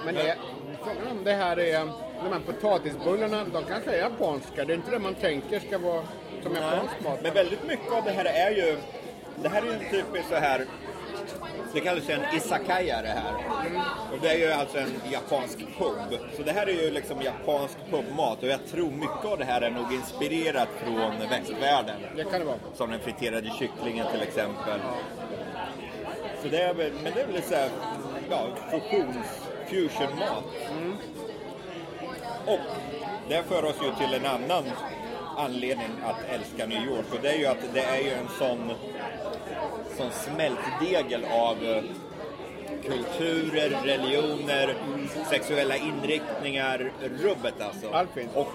Men 0.06 0.16
det, 0.16 0.36
frågan 0.84 1.08
om 1.12 1.24
det 1.24 1.34
här 1.34 1.60
är, 1.60 1.80
de 2.24 2.32
här 2.32 2.40
potatisbullarna, 2.46 3.46
de 3.54 3.64
kanske 3.64 3.92
är 3.92 4.00
japanska. 4.00 4.66
Det 4.66 4.74
är 4.74 4.76
inte 4.76 4.92
det 4.92 5.00
man 5.00 5.16
tänker 5.16 5.60
ska 5.60 5.78
vara 5.78 6.04
som 6.44 6.56
japansk 6.56 6.94
mat. 7.04 7.20
Men 7.24 7.34
väldigt 7.34 7.68
mycket 7.68 7.92
av 7.92 8.04
det 8.04 8.12
här 8.12 8.26
är 8.26 8.52
ju... 8.52 8.78
Det 9.42 9.50
här 9.50 9.62
är 9.62 9.66
ju 9.66 9.74
en 9.74 9.80
typisk 9.80 10.30
så 10.30 10.36
här... 10.36 10.66
Det 11.74 11.80
kallas 11.80 12.10
ju 12.10 12.14
en 12.14 12.36
izakaya 12.36 13.02
det 13.02 13.08
här. 13.08 13.34
Och 14.12 14.18
det 14.22 14.30
är 14.30 14.38
ju 14.38 14.52
alltså 14.52 14.78
en 14.78 14.92
japansk 15.12 15.58
pub. 15.78 16.20
Så 16.38 16.44
det 16.44 16.52
här 16.52 16.70
är 16.70 16.74
ju 16.74 16.92
liksom 16.92 17.22
japansk 17.22 17.78
pubmat 17.92 18.44
och 18.44 18.50
jag 18.50 18.68
tror 18.72 18.92
mycket 18.92 19.26
av 19.26 19.38
det 19.38 19.46
här 19.46 19.62
är 19.62 19.70
nog 19.70 19.94
inspirerat 19.94 20.68
från 20.84 21.30
västvärlden. 21.30 21.96
Det 22.16 22.24
kan 22.24 22.40
det 22.40 22.46
vara. 22.46 22.58
Som 22.76 22.92
den 22.92 23.00
friterade 23.00 23.50
kycklingen 23.60 24.06
till 24.12 24.22
exempel. 24.22 24.80
Så 26.48 26.52
det 26.52 26.62
är 26.62 26.74
väl, 26.74 26.92
men 27.04 27.14
det 27.14 27.22
är 27.22 27.26
väl 27.26 27.36
lite 27.36 27.48
så 27.48 27.56
här, 27.56 27.70
ja, 28.30 28.48
fusions, 28.72 29.28
fusionmat. 29.70 30.44
Och 32.46 32.60
det 33.30 33.44
för 33.44 33.66
oss 33.66 33.76
ju 33.82 34.06
till 34.06 34.14
en 34.14 34.26
annan 34.26 34.64
anledning 35.38 35.90
att 36.06 36.30
älska 36.30 36.66
New 36.66 36.84
York 36.88 37.06
och 37.14 37.20
det 37.22 37.30
är 37.30 37.38
ju 37.38 37.46
att 37.46 37.74
det 37.74 37.82
är 37.82 38.02
ju 38.02 38.10
en 38.10 38.28
sån, 38.40 38.72
sån 39.98 40.12
smältdegel 40.12 41.26
av 41.26 41.66
eh, 41.66 41.84
kulturer, 42.84 43.70
religioner, 43.84 44.76
sexuella 45.30 45.76
inriktningar, 45.76 46.92
rubbet 47.22 47.62
alltså. 47.62 47.90
Allt 47.92 48.10
finns. 48.14 48.36
Och 48.36 48.52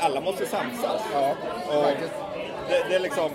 alla 0.00 0.20
måste 0.20 0.46
samsas. 0.46 1.02
Ja, 1.12 1.34
Och 1.68 1.92
det, 2.68 2.84
det 2.88 2.94
är 2.94 3.00
liksom... 3.00 3.30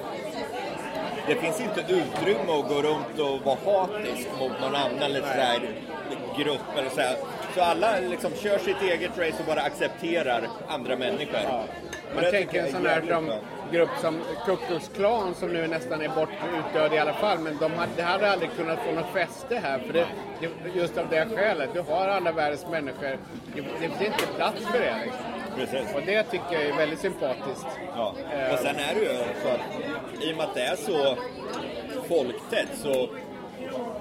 Det 1.28 1.36
finns 1.36 1.62
inte 1.62 1.82
utrymme 1.82 2.52
att 2.60 2.70
gå 2.70 2.82
runt 2.82 3.20
och 3.20 3.46
vara 3.46 3.58
hatisk 3.66 4.28
mot 4.40 4.62
någon 4.62 4.76
annan 4.76 5.14
sådär, 5.14 5.60
grupp 6.38 6.78
eller 6.78 6.90
så 6.90 7.02
här. 7.02 7.16
Så 7.56 7.62
alla 7.62 8.00
liksom 8.00 8.32
kör 8.36 8.58
sitt 8.58 8.82
eget 8.82 9.18
race 9.18 9.36
och 9.40 9.46
bara 9.46 9.62
accepterar 9.62 10.48
andra 10.68 10.96
människor. 10.96 11.40
Ja. 11.44 11.64
Man 12.16 12.24
tänker 12.32 12.64
en 12.64 12.72
sån 12.72 12.86
här 12.86 12.96
jävligt 12.96 13.14
som 13.14 13.32
grupp 13.72 13.90
som 14.02 14.22
Ku 14.46 14.56
Klux 14.68 14.92
Klan 14.96 15.36
som 15.36 15.50
nu 15.50 15.68
nästan 15.68 16.02
är 16.02 16.10
bort 16.10 16.30
utdöd 16.60 16.94
i 16.94 16.98
alla 16.98 17.14
fall. 17.14 17.40
Men 17.40 17.58
de 17.58 17.72
hade, 17.72 17.92
det 17.96 18.04
hade 18.04 18.32
aldrig 18.32 18.52
kunnat 18.58 18.80
få 18.80 18.92
något 18.92 19.14
fäste 19.14 19.60
här. 19.60 19.80
För 19.80 19.94
det, 19.94 20.08
det, 20.40 20.80
just 20.80 20.98
av 20.98 21.10
det 21.10 21.28
skälet. 21.36 21.70
Du 21.74 21.82
har 21.82 22.08
alla 22.08 22.32
världens 22.32 22.66
människor. 22.72 23.18
Det, 23.56 23.62
det 23.62 23.90
finns 23.90 24.02
inte 24.02 24.28
plats 24.36 24.66
för 24.72 24.80
det. 24.80 24.96
Liksom. 25.06 25.33
Precis. 25.56 25.96
Och 25.96 26.02
det 26.06 26.24
tycker 26.24 26.54
jag 26.54 26.64
är 26.64 26.78
väldigt 26.78 27.00
sympatiskt. 27.00 27.68
Ja. 27.96 28.14
Eh, 28.34 28.54
Och 28.54 28.60
sen 28.60 28.76
är 28.76 28.94
det 28.96 29.00
ju 29.02 29.18
så 29.44 29.48
att 29.50 30.24
i 30.24 30.34
och 30.34 30.38
med 30.38 30.46
att 30.46 30.54
det 30.56 30.62
är 30.62 30.76
så 30.76 31.18
folktätt 32.08 32.70
så 32.76 33.10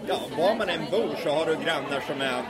ja, 0.07 0.17
var 0.39 0.55
man 0.55 0.69
än 0.69 0.85
bor 0.91 1.11
så 1.23 1.31
har 1.31 1.47
du 1.47 1.53
grannar 1.55 2.01
som 2.07 2.21
är 2.21 2.43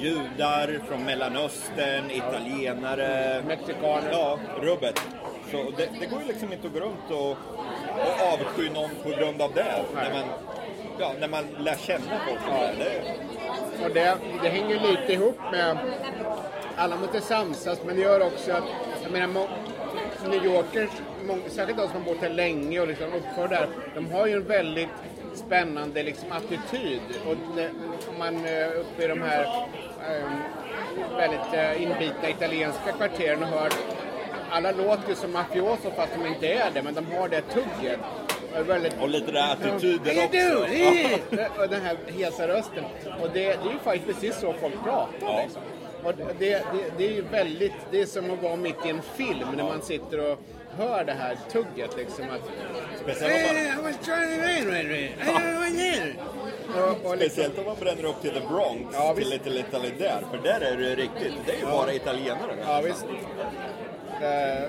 judar 0.00 0.80
från 0.88 1.04
Mellanöstern, 1.04 2.10
italienare. 2.10 3.42
Mexikaner. 3.46 4.10
Ja, 4.12 4.38
rubbet. 4.60 5.00
Så 5.50 5.56
det, 5.76 5.88
det 6.00 6.06
går 6.06 6.20
ju 6.22 6.28
liksom 6.28 6.52
inte 6.52 6.66
att 6.66 6.72
gå 6.72 6.80
runt 6.80 7.10
och, 7.10 7.30
och 7.30 8.32
avsky 8.32 8.70
någon 8.70 8.90
på 9.02 9.08
grund 9.08 9.42
av 9.42 9.52
det. 9.54 9.82
När 9.94 10.10
man, 10.12 10.24
ja, 10.98 11.12
när 11.20 11.28
man 11.28 11.44
lär 11.58 11.76
känna 11.76 12.20
folk. 12.28 12.40
Ja. 12.50 12.60
Det, 12.78 13.84
Och 13.84 13.90
det, 13.94 14.16
det 14.42 14.48
hänger 14.48 14.80
lite 14.80 15.12
ihop 15.12 15.38
med... 15.52 15.78
Alla 16.80 16.96
måste 16.96 17.20
samsas, 17.20 17.80
men 17.86 17.96
det 17.96 18.02
gör 18.02 18.26
också 18.26 18.52
att... 18.52 18.64
Jag 19.02 19.12
menar, 19.12 19.48
New 20.28 20.44
Yorkers, 20.44 20.90
särskilt 21.48 21.78
de 21.78 21.88
som 21.88 21.96
har 21.96 22.04
bott 22.04 22.20
här 22.20 22.30
länge 22.30 22.80
och 22.80 22.88
liksom 22.88 23.06
uppför 23.12 23.48
där, 23.48 23.68
de 23.94 24.12
har 24.12 24.26
ju 24.26 24.32
en 24.32 24.46
väldigt 24.46 24.88
spännande 25.34 26.02
liksom, 26.02 26.32
attityd. 26.32 27.00
Och 27.26 27.32
om 28.10 28.18
man 28.18 28.46
är 28.46 28.74
uppe 28.74 29.04
i 29.04 29.08
de 29.08 29.22
här 29.22 29.42
eh, 30.08 31.16
väldigt 31.16 31.52
eh, 31.52 31.82
inbitna 31.82 32.28
italienska 32.28 32.92
kvarteren 32.92 33.42
och 33.42 33.48
hör 33.48 33.70
alla 34.50 34.72
låter 34.72 35.08
ju 35.08 35.14
som 35.14 35.32
mafioso 35.32 35.90
fast 35.96 36.12
de 36.14 36.26
inte 36.26 36.46
är 36.46 36.70
det, 36.74 36.82
men 36.82 36.94
de 36.94 37.06
har 37.06 37.28
det 37.28 37.40
tugget. 37.40 38.00
Väldigt 38.66 39.00
och 39.00 39.08
lite 39.08 39.32
den 39.32 39.50
attityden 39.50 40.24
också. 40.24 40.64
hey! 40.66 41.18
Och 41.58 41.68
den 41.68 41.80
här 41.82 41.96
hesa 42.06 42.48
rösten. 42.48 42.84
Och 43.22 43.30
det, 43.32 43.40
det 43.40 43.68
är 43.68 43.72
ju 43.72 43.78
faktiskt 43.84 44.06
precis 44.06 44.40
så 44.40 44.52
folk 44.60 44.74
pratar. 44.84 45.08
Ja. 45.20 45.42
Liksom. 45.42 45.62
Det, 46.04 46.24
det, 46.38 46.64
det 46.98 47.06
är 47.06 47.12
ju 47.12 47.22
väldigt, 47.22 47.72
det 47.90 48.00
är 48.00 48.06
som 48.06 48.30
att 48.30 48.42
vara 48.42 48.56
mitt 48.56 48.86
i 48.86 48.88
en 48.90 49.02
film 49.02 49.48
när 49.56 49.64
man 49.64 49.82
sitter 49.82 50.32
och 50.32 50.38
hör 50.78 51.04
det 51.04 51.12
här 51.12 51.36
tugget 51.52 51.96
liksom. 51.96 52.24
Att, 52.30 52.40
Speciellt 53.02 53.50
om 53.50 53.56
man, 53.56 53.56
"Hey, 53.56 53.78
I 53.78 53.82
was 53.82 54.06
trying 54.06 54.40
to 54.40 54.46
rain 54.46 54.64
right 54.66 54.88
right. 54.88 55.12
I 55.28 55.54
was 55.54 55.72
there." 55.76 56.14
Och, 56.82 57.10
och 57.10 57.16
liksom, 57.16 57.16
speciellt 57.18 57.58
om 57.58 57.64
man 57.64 57.76
bränner 57.80 58.04
upp 58.04 58.20
till 58.22 58.30
The 58.30 58.40
Bronx, 58.48 58.94
Ja, 58.96 59.14
till. 59.14 59.28
Little 59.28 59.60
Italy 59.60 59.90
där. 59.98 60.22
För 60.30 60.38
där 60.38 60.60
är 60.60 60.76
det 60.76 60.94
riktigt, 60.94 61.32
det 61.46 61.52
är 61.52 61.56
ju 61.58 61.64
bara 61.66 61.92
italienare. 61.94 62.56
ja 62.66 62.80
visst. 62.84 63.04
Eh, 64.22 64.62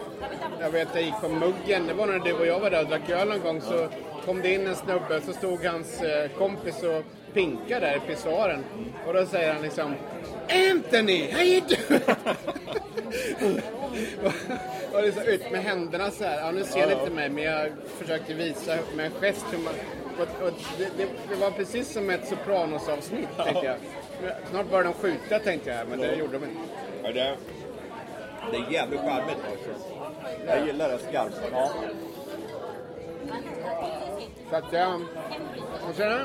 jag 0.60 0.70
vet, 0.72 0.88
jag 0.94 1.04
gick 1.04 1.22
på 1.22 1.30
muggen. 1.30 1.88
Det 1.88 1.94
var 1.94 2.08
när 2.08 2.20
du 2.20 2.34
och 2.34 2.46
jag 2.46 2.60
var 2.60 2.70
där 2.70 2.82
och 2.84 2.88
drack 2.90 3.10
öl 3.10 3.28
någon 3.28 3.42
gång. 3.42 3.62
Så 3.62 3.88
kom 4.26 4.42
det 4.42 4.54
in 4.54 4.68
en 4.68 4.76
snubbe 4.76 5.22
så 5.26 5.34
stod 5.34 5.66
hans 5.66 6.02
eh, 6.02 6.30
kompis 6.38 6.84
och 6.84 7.04
pinkade 7.34 7.80
där 7.80 7.96
i 7.96 8.00
pissoaren. 8.00 8.64
Och 9.08 9.14
då 9.14 9.26
säger 9.26 9.54
han 9.54 9.62
liksom 9.62 9.96
Anthony, 10.72 11.32
how 11.32 11.42
you 11.42 11.62
doing? 11.62 12.02
och, 14.24 14.96
och 14.96 15.04
liksom 15.04 15.24
ut 15.24 15.52
med 15.52 15.64
händerna 15.64 16.12
så 16.12 16.24
här. 16.24 16.40
Ja, 16.40 16.52
nu 16.52 16.64
ser 16.64 16.88
ni 16.88 16.94
inte 16.94 17.12
mig 17.12 17.30
men 17.30 17.44
jag 17.44 17.72
försökte 17.98 18.34
visa 18.34 18.78
med 18.96 19.06
en 19.06 19.12
gest 19.12 19.46
hur 19.52 19.58
man... 19.58 19.74
Och, 20.18 20.48
och 20.48 20.54
det, 20.78 20.90
det, 20.98 21.08
det 21.30 21.36
var 21.36 21.52
precis 21.52 21.94
som 21.94 22.10
ett 22.10 22.28
Sopranos-avsnitt 22.28 23.30
tänkte 23.38 23.66
jag. 23.66 23.76
Snart 24.50 24.70
började 24.70 24.90
de 24.90 24.94
skjuta 24.94 25.40
tänkte 25.40 25.70
jag, 25.70 25.88
men 25.88 26.00
det 26.00 26.16
gjorde 26.16 26.40
de 26.40 26.46
inte. 26.46 26.60
Ja, 27.04 27.12
det, 27.12 27.36
det 28.52 28.58
är 28.58 28.72
jävligt 28.72 29.00
charmigt 29.00 29.38
alltså. 29.52 29.70
Jag 30.48 30.66
gillar 30.68 30.90
det 30.90 31.00
skarpt. 31.00 31.36
Ja. 31.52 31.72
Så 34.50 34.56
att, 34.56 34.74
ja. 34.74 35.00
Och 35.90 35.96
sen, 35.96 36.20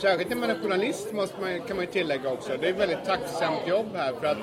särskilt 0.00 0.30
när 0.30 0.36
man 0.36 0.50
är 0.50 0.54
journalist 0.54 1.12
måste 1.12 1.40
man, 1.40 1.60
kan 1.60 1.76
man 1.76 1.84
ju 1.84 1.92
tillägga 1.92 2.32
också. 2.32 2.56
Det 2.60 2.66
är 2.66 2.70
ett 2.70 2.78
väldigt 2.78 3.04
tacksamt 3.04 3.66
jobb 3.66 3.86
här 3.94 4.12
för 4.20 4.26
att 4.26 4.38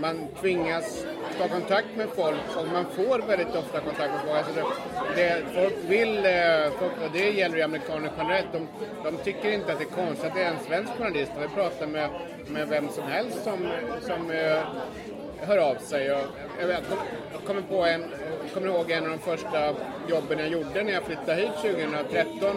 man 0.00 0.28
tvingas 0.40 1.04
ta 1.38 1.48
kontakt 1.48 1.96
med 1.96 2.08
folk 2.08 2.56
och 2.56 2.66
man 2.72 2.84
får 2.84 3.18
väldigt 3.18 3.56
ofta 3.56 3.80
kontakt 3.80 4.12
med 4.12 4.20
folk. 4.20 4.36
Alltså 4.36 4.52
det, 4.54 5.22
det, 5.22 5.42
folk 5.54 5.74
vill, 5.88 6.16
eh, 6.16 6.78
folk, 6.78 6.92
och 7.04 7.10
det 7.12 7.30
gäller 7.30 7.56
ju 7.56 7.62
amerikaner 7.62 8.10
generellt, 8.18 8.52
de, 8.52 8.68
de 9.04 9.16
tycker 9.16 9.52
inte 9.52 9.72
att 9.72 9.78
det 9.78 9.84
är 9.84 10.04
konstigt 10.04 10.24
att 10.24 10.34
det 10.34 10.42
är 10.42 10.50
en 10.50 10.64
svensk 10.66 10.92
journalist. 10.92 11.32
Vi 11.40 11.48
pratar 11.48 11.86
med, 11.86 12.10
med 12.46 12.68
vem 12.68 12.88
som 12.88 13.04
helst 13.04 13.44
som, 13.44 13.68
som 14.00 14.30
eh, 14.30 14.62
hör 15.46 15.58
av 15.58 15.74
sig. 15.74 16.12
Och 16.12 16.20
jag, 16.60 16.66
vet, 16.66 16.84
jag 17.32 17.44
kommer 17.44 17.62
på 17.62 17.84
en, 17.84 18.04
kommer 18.54 18.68
ihåg 18.68 18.90
en 18.90 19.04
av 19.04 19.10
de 19.10 19.18
första 19.18 19.74
jobben 20.08 20.38
jag 20.38 20.48
gjorde 20.48 20.82
när 20.82 20.92
jag 20.92 21.02
flyttade 21.02 21.34
hit 21.34 21.52
2013. 21.62 22.56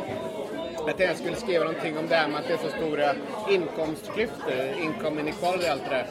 Att 0.87 0.99
jag 0.99 1.17
skulle 1.17 1.35
skriva 1.35 1.63
någonting 1.63 1.97
om 1.97 2.07
det 2.07 2.15
här 2.15 2.27
med 2.27 2.39
att 2.39 2.47
det 2.47 2.53
är 2.53 2.57
så 2.57 2.69
stora 2.69 3.11
inkomstklyftor, 3.49 4.53
income 4.81 5.21
inequality 5.21 5.65
och 5.65 5.71
allt 5.71 5.83
det 5.83 5.95
där. 5.95 6.07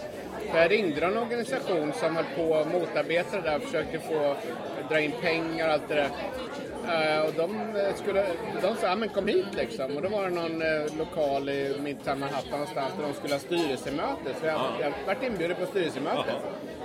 För 0.51 0.59
jag 0.59 0.71
ringde 0.71 1.07
en 1.07 1.17
organisation 1.17 1.93
som 1.93 2.17
höll 2.17 2.25
på 2.37 2.55
att 2.55 2.73
motarbeta 2.73 3.37
det 3.37 3.43
där 3.43 3.57
och 3.57 3.63
försökte 3.63 3.99
få 3.99 4.37
dra 4.89 5.01
in 5.01 5.13
pengar 5.23 5.67
och 5.67 5.73
allt 5.73 5.89
det 5.89 5.95
där. 5.95 6.11
Eh, 6.89 7.21
och 7.27 7.33
de, 7.37 7.77
eh, 7.77 7.95
skulle, 7.95 8.27
de 8.63 8.77
sa, 8.77 8.87
ja 8.87 8.97
men 8.97 9.09
kom 9.09 9.27
hit 9.29 9.47
liksom. 9.53 9.97
Och 9.97 10.03
då 10.03 10.09
var 10.09 10.23
det 10.23 10.35
någon 10.35 10.63
uh, 10.63 10.99
lokal 10.99 11.49
i 11.49 11.77
Midtown 11.83 12.21
Manhattan 12.21 12.51
någonstans 12.51 12.93
där 12.97 13.03
de 13.07 13.15
skulle 13.15 13.35
ha 13.35 13.41
styrelsemöte. 13.41 14.35
Så 14.41 14.47
jag, 14.47 14.61
jag 14.81 14.93
vart 15.07 15.23
inbjuden 15.23 15.57
på 15.57 15.67
styrelsemöte. 15.67 16.33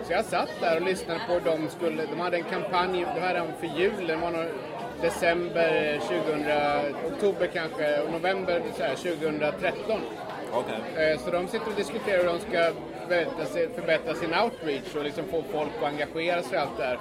Så 0.04 0.14
jag 0.14 0.26
satt 0.26 0.50
där 0.62 0.76
och 0.76 0.86
lyssnade 0.86 1.20
på 1.28 1.40
de 1.50 1.70
skulle, 1.70 2.06
de 2.06 2.20
hade 2.20 2.38
en 2.38 2.44
kampanj, 2.44 3.06
det 3.16 3.22
här 3.22 3.40
var 3.40 3.48
för 3.60 3.80
julen, 3.80 4.22
var 4.22 4.32
nog 4.32 4.46
december 5.02 6.00
2000, 6.00 7.14
oktober 7.14 7.50
kanske, 7.54 8.02
och 8.02 8.12
november 8.12 8.62
så 8.78 8.84
här, 8.84 8.96
2013. 8.96 10.02
Okej. 10.52 11.12
Eh, 11.12 11.20
Så 11.20 11.32
de 11.32 11.48
sitter 11.48 11.68
och 11.68 11.76
diskuterar 11.78 12.18
hur 12.18 12.26
de 12.26 12.40
ska 12.40 12.72
förbättra 13.76 14.16
sin, 14.16 14.34
outreach 14.44 14.96
och 14.96 15.04
liksom 15.04 15.24
få 15.26 15.44
folk 15.52 15.70
att 15.80 15.84
engagera 15.84 16.44
sig 16.44 16.54
i 16.54 16.58
allt 16.58 16.78
det 16.78 16.84
här. 16.84 17.00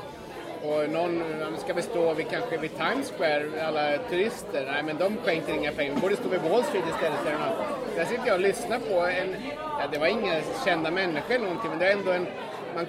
Och 0.63 0.91
någon, 0.91 1.23
ja, 1.41 1.47
ska 1.57 1.73
vi 1.73 1.83
stå 1.83 2.15
vid, 2.15 2.31
kanske 2.31 2.57
vid 2.59 2.77
Times 2.77 3.13
Square, 3.17 3.67
alla 3.67 3.99
turister? 4.11 4.65
Nej 4.73 4.83
men 4.83 4.99
de 4.99 5.17
skänker 5.17 5.55
inga 5.55 5.73
pengar, 5.73 5.95
vi 5.95 6.01
borde 6.01 6.17
stå 6.17 6.29
vid 6.29 6.41
Wall 6.41 6.65
Street 6.65 6.85
istället 6.89 7.19
säger 7.25 7.39
någon. 7.39 7.57
Där 7.97 8.05
sitter 8.05 8.27
jag 8.27 8.35
och 8.35 8.41
lyssnar 8.41 8.79
på 8.79 9.01
en, 9.01 9.37
ja 9.79 9.85
det 9.93 9.99
var 9.99 10.07
inga 10.07 10.41
kända 10.65 10.91
människor 10.91 11.35
eller 11.35 11.45
någonting 11.45 11.71
men 11.71 11.79
det 11.79 11.87
är 11.87 11.93
ändå 11.93 12.11
en, 12.11 12.27
man, 12.75 12.87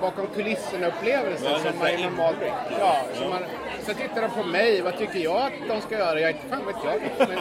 bakom 0.00 0.26
kulisserna 0.26 0.86
upplevelse 0.86 1.44
Ja, 1.44 1.58
som 1.58 1.78
man 1.78 1.88
är 1.88 1.98
normalt... 1.98 2.36
Ja, 2.78 2.96
som 3.14 3.30
man, 3.30 3.42
så 3.86 3.94
tittar 3.94 4.22
de 4.22 4.30
på 4.30 4.42
mig, 4.42 4.82
vad 4.82 4.98
tycker 4.98 5.18
jag 5.18 5.36
att 5.36 5.52
de 5.68 5.80
ska 5.80 5.98
göra? 5.98 6.20
Jag 6.20 6.30
inte 6.30 6.46
fan 6.48 6.66
vet 6.66 6.76
jag. 6.84 7.28
Men, 7.28 7.38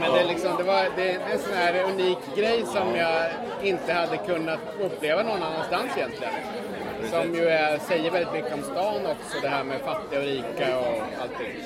men 0.00 0.12
det, 0.12 0.20
är 0.20 0.24
liksom, 0.24 0.56
det, 0.56 0.62
var, 0.62 0.86
det 0.96 1.10
är 1.10 1.20
en 1.32 1.38
sån 1.38 1.54
här 1.54 1.84
unik 1.84 2.18
grej 2.36 2.64
som 2.66 2.96
jag 2.96 3.30
inte 3.62 3.92
hade 3.92 4.16
kunnat 4.16 4.60
uppleva 4.80 5.22
någon 5.22 5.42
annanstans 5.42 5.96
egentligen. 5.96 6.32
Som 7.10 7.34
ju 7.34 7.48
är, 7.48 7.78
säger 7.78 8.10
väldigt 8.10 8.32
mycket 8.32 8.54
om 8.54 8.62
stan 8.62 9.06
också, 9.06 9.40
det 9.42 9.48
här 9.48 9.64
med 9.64 9.80
fattiga 9.80 10.20
och 10.20 10.26
rika 10.26 10.78
och 10.78 11.02
allting. 11.22 11.64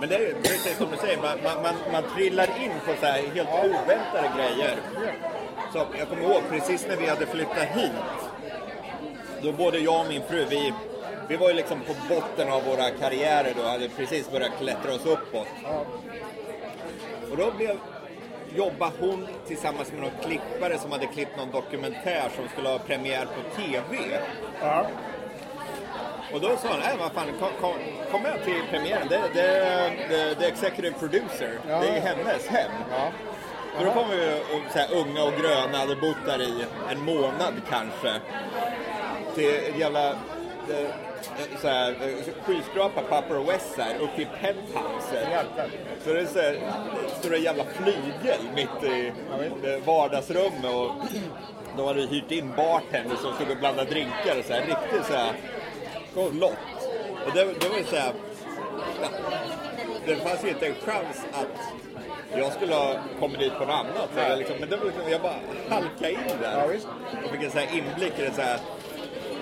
Men 0.00 0.08
det 0.08 0.14
är 0.14 0.20
ju 0.20 0.34
precis 0.34 0.76
som 0.76 0.90
du 0.90 0.96
säger, 0.96 1.16
man, 1.16 1.38
man, 1.44 1.62
man, 1.62 1.74
man 1.92 2.02
trillar 2.16 2.48
in 2.62 2.72
på 2.86 2.92
så 3.00 3.06
här 3.06 3.22
helt 3.34 3.48
oväntade 3.48 4.30
grejer. 4.36 4.76
Så 5.72 5.86
jag 5.98 6.08
kommer 6.08 6.22
ihåg 6.22 6.42
precis 6.50 6.86
när 6.88 6.96
vi 6.96 7.06
hade 7.06 7.26
flyttat 7.26 7.68
hit. 7.74 7.92
Då 9.42 9.52
både 9.52 9.78
jag 9.78 10.00
och 10.00 10.06
min 10.08 10.22
fru, 10.22 10.46
vi, 10.50 10.72
vi 11.28 11.36
var 11.36 11.48
ju 11.48 11.54
liksom 11.54 11.80
på 11.80 11.94
botten 12.08 12.52
av 12.52 12.64
våra 12.64 12.90
karriärer 12.90 13.52
då, 13.56 13.62
hade 13.62 13.88
precis 13.88 14.30
börjat 14.30 14.52
klättra 14.58 14.94
oss 14.94 15.06
uppåt. 15.06 15.48
Och 17.30 17.36
då 17.36 17.52
blev, 17.56 17.78
jobbade 18.56 18.92
hon 19.00 19.26
tillsammans 19.46 19.92
med 19.92 20.00
någon 20.00 20.24
klippare 20.24 20.78
som 20.78 20.92
hade 20.92 21.06
klippt 21.06 21.36
någon 21.36 21.50
dokumentär 21.50 22.30
som 22.36 22.48
skulle 22.48 22.68
ha 22.68 22.78
premiär 22.78 23.26
på 23.26 23.60
TV. 23.60 24.20
Ja. 24.60 24.86
Och 26.32 26.40
då 26.40 26.56
sa 26.56 26.68
han, 26.68 26.80
nej 26.80 26.96
vad 26.98 27.12
fan, 27.12 27.26
kom, 27.40 27.48
kom, 27.60 27.74
kom 28.10 28.22
med 28.22 28.44
till 28.44 28.62
premiären. 28.70 29.08
Det, 29.08 29.22
det, 29.34 29.40
det, 30.08 30.34
det 30.38 30.44
är 30.44 30.48
executive 30.48 30.94
producer. 30.98 31.58
Ja. 31.68 31.80
Det 31.80 31.88
är 31.88 32.00
hennes 32.00 32.46
hem. 32.46 32.70
Ja. 32.90 33.10
Så 33.78 33.84
då 33.84 33.90
kom 33.90 34.10
vi 34.10 34.40
så 34.72 34.78
här, 34.78 34.94
unga 34.94 35.24
och 35.24 35.32
gröna, 35.32 35.78
hade 35.78 35.96
bott 35.96 36.26
där 36.26 36.42
i 36.42 36.64
en 36.90 37.00
månad 37.00 37.54
kanske. 37.70 38.20
Till 39.34 39.54
ett 39.54 39.78
jävla 39.78 40.14
så 41.60 41.68
här, 41.68 41.90
eh, 41.90 42.44
skyskrapa 42.44 43.02
på 43.02 43.16
Upper 43.18 43.52
West 43.52 43.78
uppe 44.00 44.22
i 44.22 44.26
penthouset. 44.40 45.28
Jävlar. 45.30 45.68
Så 46.04 46.12
det 46.12 46.20
är 46.20 46.26
så 46.26 46.38
här, 46.38 46.58
stora 47.18 47.36
jävla 47.36 47.64
flygel 47.64 48.40
mitt 48.54 48.90
i 48.92 49.12
vardagsrummet 49.86 50.74
och 50.74 50.92
de 51.76 51.86
hade 51.86 52.00
hyrt 52.00 52.30
in 52.30 52.52
bartenders 52.56 53.18
som 53.18 53.34
stod 53.34 53.50
och 53.50 53.56
blandade 53.56 53.90
drinkar 53.90 54.38
och 54.38 54.44
så 54.44 54.52
här, 54.52 54.60
riktigt 54.60 55.06
så 55.06 55.12
här 55.12 55.32
flott. 56.12 56.52
Och 57.26 57.32
det, 57.34 57.44
det 57.44 57.68
var 57.68 57.78
ju 57.78 57.84
så 57.84 57.96
här, 57.96 58.12
det 60.06 60.16
fanns 60.16 60.44
ju 60.44 60.48
inte 60.48 60.66
en 60.66 60.74
chans 60.74 61.24
att 61.32 61.74
jag 62.36 62.52
skulle 62.52 62.74
ha 62.74 62.94
kommit 63.20 63.38
dit 63.38 63.52
på 63.52 63.64
något 63.64 63.74
annat. 63.74 64.08
Så 64.14 64.20
jag 64.20 64.38
liksom, 64.38 64.56
men 64.60 64.68
det 64.68 64.76
var 64.76 64.84
liksom, 64.84 65.10
jag 65.10 65.22
bara 65.22 65.38
halkade 65.68 66.12
in 66.12 66.40
där 66.40 66.80
och 67.24 67.30
fick 67.30 67.42
en 67.42 67.50
så 67.50 67.58
här 67.58 67.78
inblick 67.78 68.18
i 68.18 68.22
det 68.22 68.32
så 68.32 68.42
här 68.42 68.58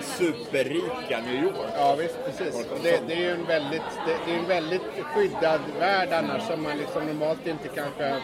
superrika 0.03 1.19
New 1.25 1.43
York. 1.43 1.55
Ja 1.77 1.95
visst, 1.95 2.17
precis. 2.25 2.65
Och 2.71 2.79
det, 2.83 2.99
det 3.07 3.13
är 3.13 3.17
ju 3.19 3.31
en 3.31 3.45
väldigt, 3.45 3.81
det, 4.05 4.15
det 4.25 4.33
är 4.35 4.39
en 4.39 4.47
väldigt 4.47 4.81
skyddad 5.13 5.61
värld 5.79 6.13
annars 6.13 6.43
som 6.43 6.63
man 6.63 6.77
liksom 6.77 7.05
normalt 7.05 7.47
inte 7.47 7.67
kanske 7.67 8.15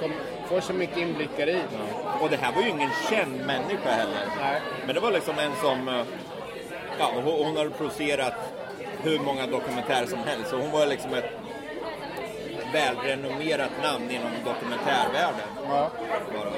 kom, 0.00 0.12
får 0.48 0.60
så 0.60 0.72
mycket 0.72 0.96
inblickar 0.96 1.48
i. 1.48 1.60
Och 2.20 2.30
det 2.30 2.36
här 2.36 2.52
var 2.52 2.62
ju 2.62 2.68
ingen 2.68 2.90
känd 3.10 3.36
människa 3.46 3.90
heller. 3.90 4.26
Nej. 4.40 4.60
Men 4.86 4.94
det 4.94 5.00
var 5.00 5.10
liksom 5.10 5.38
en 5.38 5.52
som... 5.62 5.88
eh, 5.88 6.04
Ja, 6.98 7.10
hon, 7.24 7.56
har 7.56 7.68
producerat 7.68 8.34
hur 9.02 9.18
många 9.18 9.46
dokumentärer 9.46 10.06
som 10.06 10.18
helst. 10.18 10.50
Så 10.50 10.56
hon 10.56 10.70
var 10.70 10.86
liksom 10.86 11.14
ett 11.14 11.30
välrenommerat 12.72 13.70
namn 13.82 14.10
inom 14.10 14.30
dokumentärvärlden. 14.44 15.48
Ja. 15.68 15.90
Bara, 16.34 16.50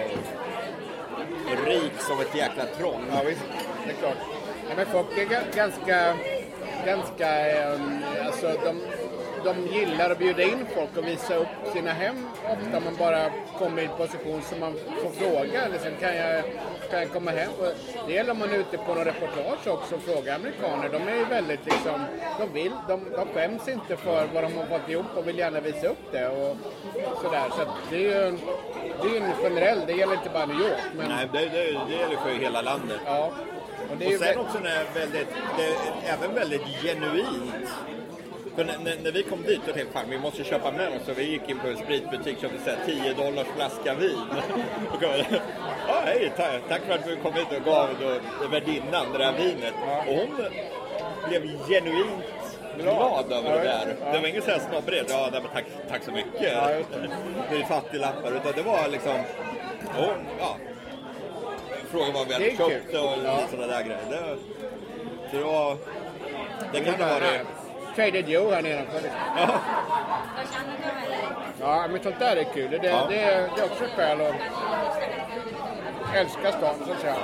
rik 1.66 1.92
som 1.98 2.20
ett 2.20 2.34
jäkla 2.34 2.64
troll. 2.78 3.00
Ja, 3.12 3.22
visst. 3.26 3.42
Det 3.84 3.90
är 3.90 3.94
klart. 3.96 4.16
Ja, 4.68 4.74
men 4.76 4.86
folk 4.86 5.18
är 5.18 5.24
ga- 5.24 5.56
ganska... 5.56 6.14
ganska 6.86 7.28
um, 7.74 7.98
alltså, 8.26 8.46
de, 8.64 8.80
de 9.44 9.66
gillar 9.66 10.10
att 10.10 10.18
bjuda 10.18 10.42
in 10.42 10.66
folk 10.74 10.96
och 10.96 11.06
visa 11.06 11.34
upp 11.34 11.48
sina 11.72 11.90
hem 11.92 12.26
ofta. 12.44 12.80
Man 12.80 12.96
bara 12.98 13.30
kommer 13.58 13.82
i 13.82 13.84
en 13.84 13.96
position 13.96 14.42
som 14.42 14.60
man 14.60 14.72
får 15.02 15.10
fråga. 15.10 15.60
Liksom, 15.72 15.90
kan, 16.00 16.16
jag, 16.16 16.42
kan 16.90 17.00
jag 17.00 17.12
komma 17.12 17.30
hem? 17.30 17.50
Och 17.58 17.72
det 18.06 18.12
gäller 18.12 18.30
om 18.30 18.38
man 18.38 18.50
är 18.52 18.56
ute 18.58 18.78
på 18.78 18.94
någon 18.94 19.04
reportage 19.04 19.66
också 19.66 19.94
och 19.94 20.02
frågar 20.02 20.34
amerikaner. 20.34 20.88
De 20.88 21.08
är 21.12 21.16
ju 21.16 21.24
väldigt 21.24 21.64
liksom... 21.64 22.04
De 22.40 22.52
vill, 22.52 22.72
de, 22.88 23.00
de 23.16 23.26
skäms 23.34 23.68
inte 23.68 23.96
för 23.96 24.26
vad 24.34 24.42
de 24.44 24.56
har 24.56 24.66
fått 24.66 24.88
ihop 24.88 25.06
och 25.16 25.28
vill 25.28 25.38
gärna 25.38 25.60
visa 25.60 25.86
upp 25.86 26.12
det. 26.12 26.28
Och 26.28 26.56
sådär. 27.22 27.44
Så 27.50 27.62
det 27.90 27.96
är 27.96 28.00
ju 28.00 28.12
en, 28.26 28.38
det 29.02 29.08
är 29.08 29.12
ju 29.12 29.16
en 29.16 29.32
generell, 29.42 29.78
det 29.86 29.92
gäller 29.92 30.14
inte 30.14 30.30
bara 30.32 30.46
New 30.46 30.60
York. 30.60 30.82
Men, 30.96 31.08
Nej, 31.08 31.28
det, 31.32 31.38
det, 31.38 31.62
det 31.88 31.94
gäller 31.94 32.16
för 32.16 32.30
hela 32.30 32.60
landet. 32.62 33.00
Ja. 33.06 33.30
Och 33.90 33.96
det 33.98 34.04
är 34.04 34.10
ju 34.10 34.16
Och 34.16 34.22
sen 34.22 34.38
också 34.38 34.58
när 34.58 34.84
väldigt, 34.94 35.28
det 35.56 35.64
är 35.64 36.14
även 36.14 36.34
väldigt 36.34 36.62
genuint. 36.82 37.68
För 38.56 38.64
när, 38.64 39.02
när, 39.02 39.12
vi 39.12 39.22
kom 39.22 39.42
dit 39.42 39.60
så 39.66 39.72
tänkte 39.72 39.92
fan 39.92 40.10
vi 40.10 40.18
måste 40.18 40.44
köpa 40.44 40.70
med 40.72 40.88
oss. 40.88 41.02
Så 41.06 41.12
vi 41.12 41.24
gick 41.24 41.48
in 41.48 41.58
på 41.58 41.68
en 41.68 41.76
spritbutik 41.76 42.36
och 42.36 42.42
köpte 42.42 42.58
så 42.64 42.70
här 42.70 42.78
10 42.86 43.14
dollars 43.14 43.46
flaska 43.56 43.94
vin. 43.94 44.20
Och 44.92 45.00
kom, 45.00 45.10
ja, 45.88 46.02
hej, 46.04 46.32
tack, 46.36 46.62
tack 46.68 46.82
för 46.82 46.94
att 46.94 47.04
du 47.04 47.16
kom 47.16 47.34
hit 47.34 47.46
och 47.58 47.64
gav 47.64 47.88
då 48.00 48.48
värdinnan 48.48 49.12
det 49.12 49.18
där 49.18 49.32
vinet. 49.32 49.74
Och 50.08 50.14
hon 50.14 50.36
blev 51.28 51.42
genuint 51.68 52.36
glad 52.78 53.32
över 53.32 53.50
det 53.50 53.64
där. 53.64 54.12
Det 54.12 54.18
var 54.18 54.28
ingen 54.28 54.42
sån 54.42 54.52
här 54.52 54.62
snobbredd. 54.70 55.06
Ja, 55.08 55.28
nej, 55.32 55.40
men 55.42 55.50
tack, 55.52 55.64
tack 55.90 56.02
så 56.04 56.10
mycket. 56.10 56.52
Ja, 56.52 56.68
det. 57.50 57.56
Är 57.56 57.64
fattiglappar. 57.64 58.32
Utan 58.32 58.52
det 58.56 58.62
var 58.62 58.88
liksom, 58.88 59.16
hon, 59.94 60.26
ja. 60.38 60.56
Frågade 61.90 62.12
vad 62.12 62.26
vi 62.28 62.32
hade 62.34 62.50
köpt 62.56 62.88
och 62.94 63.24
Ja. 63.24 63.38
sådana 63.50 63.66
där 63.66 63.82
grejer. 63.82 64.00
Det, 64.10 64.36
det 65.38 65.44
var... 65.44 65.76
Det 66.72 66.80
kan 66.80 66.98
vara 67.08 67.20
det. 67.20 67.40
Traded 67.94 68.28
Joe 68.28 68.50
här 68.50 68.62
nedanför. 68.62 69.00
Ja. 69.36 69.48
Ja, 71.60 71.86
men 71.90 72.02
sånt 72.02 72.18
där 72.18 72.36
är 72.36 72.44
kul. 72.44 72.70
Det, 72.70 72.88
Ja. 72.88 73.06
det, 73.08 73.20
är, 73.20 73.40
det 73.56 73.60
är 73.60 73.64
också 73.64 73.84
skäl 73.96 74.20
att 74.20 74.34
älska 76.14 76.52
stan, 76.52 76.74
så 76.86 76.92
att 76.92 77.00
säga. 77.00 77.14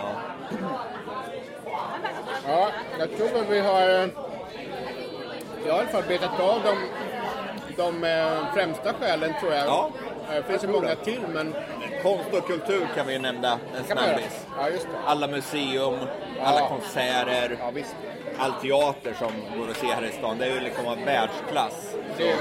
Ja, 2.49 2.69
jag 2.99 3.17
tror 3.17 3.27
att 3.41 3.49
vi 3.51 3.61
har... 3.61 3.83
eh, 4.03 4.09
Jag 5.67 5.73
har 5.73 5.79
i 5.79 5.83
alla 5.83 5.89
fall 5.89 6.03
betat 6.09 6.41
av 6.41 6.61
de, 6.65 6.77
de 7.77 8.05
eh, 8.05 8.55
främsta 8.55 8.93
skälen, 8.93 9.35
tror 9.41 9.53
jag. 9.53 9.67
Ja, 9.67 9.91
Eh, 10.31 10.35
Det 10.37 10.43
finns 10.43 10.65
ju 10.65 10.69
många 10.69 10.89
det. 10.89 10.97
till, 10.97 11.21
men... 11.35 11.55
Konst 12.03 12.33
och 12.33 12.47
kultur 12.47 12.87
kan 12.97 13.07
vi 13.07 13.19
nämna 13.19 13.59
en 13.79 13.85
snabbis. 13.85 14.47
Ja. 14.59 14.69
Alla 15.07 15.27
museum, 15.27 15.99
alla 16.43 16.61
Ja. 16.61 16.69
konserter, 16.69 17.57
Ja, 17.61 17.73
all 18.39 18.53
teater 18.53 19.15
som 19.19 19.33
går 19.59 19.71
att 19.71 19.77
se 19.77 19.87
här 19.87 20.05
i 20.05 20.13
stan. 20.13 20.39
Det 20.39 20.45
är 20.47 20.55
ju 20.55 20.61
liksom 20.61 20.87
av 20.87 20.99
världsklass. 21.05 21.95
Det, 22.19 22.35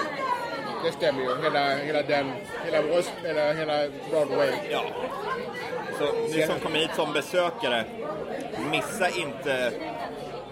det 0.85 0.91
stämmer 0.91 1.21
ju. 1.21 1.43
Hela, 1.43 1.75
hela 1.75 2.01
den... 2.01 2.31
Hela, 2.65 2.77
Öst, 2.77 3.13
hela, 3.23 3.53
hela 3.53 3.87
Broadway. 4.09 4.49
Ja. 4.71 4.81
Så 5.99 6.05
ni 6.35 6.43
som 6.47 6.59
kommer 6.59 6.79
hit 6.79 6.89
som 6.95 7.13
besökare, 7.13 7.83
missa 8.71 9.09
inte 9.09 9.71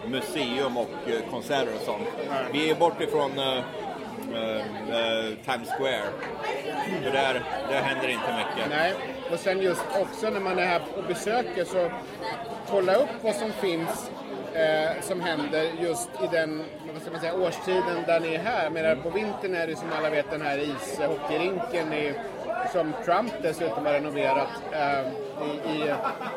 museum 0.06 0.78
och 0.78 0.90
eh, 1.08 1.32
konserter 1.32 1.74
och 1.76 1.82
sånt. 1.86 2.08
Vi 2.52 2.70
är 2.72 2.76
bort 2.76 3.02
ifrån 3.02 3.32
Eh, 4.36 4.58
eh, 4.58 5.34
Times 5.46 5.70
Square. 5.78 6.10
För 7.04 7.12
där, 7.12 7.44
där 7.70 7.82
händer 7.82 8.08
inte 8.08 8.34
mycket. 8.38 8.70
Nej, 8.70 8.94
och 9.32 9.40
sen 9.40 9.62
just 9.62 9.86
också 10.02 10.30
när 10.30 10.40
man 10.40 10.60
är 10.60 10.66
här 10.66 10.82
och 10.98 11.04
besöker 11.04 11.66
så 11.66 11.92
kolla 12.70 12.96
upp 12.96 13.10
vad 13.22 13.36
som 13.36 13.52
finns 13.52 14.12
eh, 14.54 15.02
som 15.02 15.22
händer 15.22 15.72
just 15.82 16.10
i 16.24 16.28
den 16.32 16.64
vad 16.94 17.02
ska 17.02 17.12
man 17.12 17.22
säga, 17.22 17.36
årstiden 17.36 18.04
där 18.08 18.20
ni 18.20 18.34
är 18.34 18.40
här. 18.40 18.70
Men 18.70 19.02
på 19.02 19.10
vintern 19.10 19.56
är 19.56 19.68
det 19.68 19.76
som 19.76 19.88
alla 19.98 20.10
vet 20.10 20.32
den 20.32 20.42
här 20.42 20.58
ishockeyrinken 20.58 21.94
i, 21.94 22.14
som 22.74 22.94
Trump 23.06 23.34
dessutom 23.42 23.86
har 23.86 23.94
renoverat 23.94 24.50
eh, 24.72 25.08
i, 25.48 25.76
i 25.76 25.94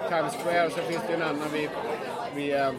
Times 0.09 0.35
Square. 0.43 0.67
Och 0.67 0.73
så 0.73 0.81
finns 0.81 1.03
det 1.07 1.13
ju 1.13 1.15
en 1.15 1.23
annan 1.23 1.49
vid, 1.53 1.69
vid 2.35 2.55
eh, 2.55 2.73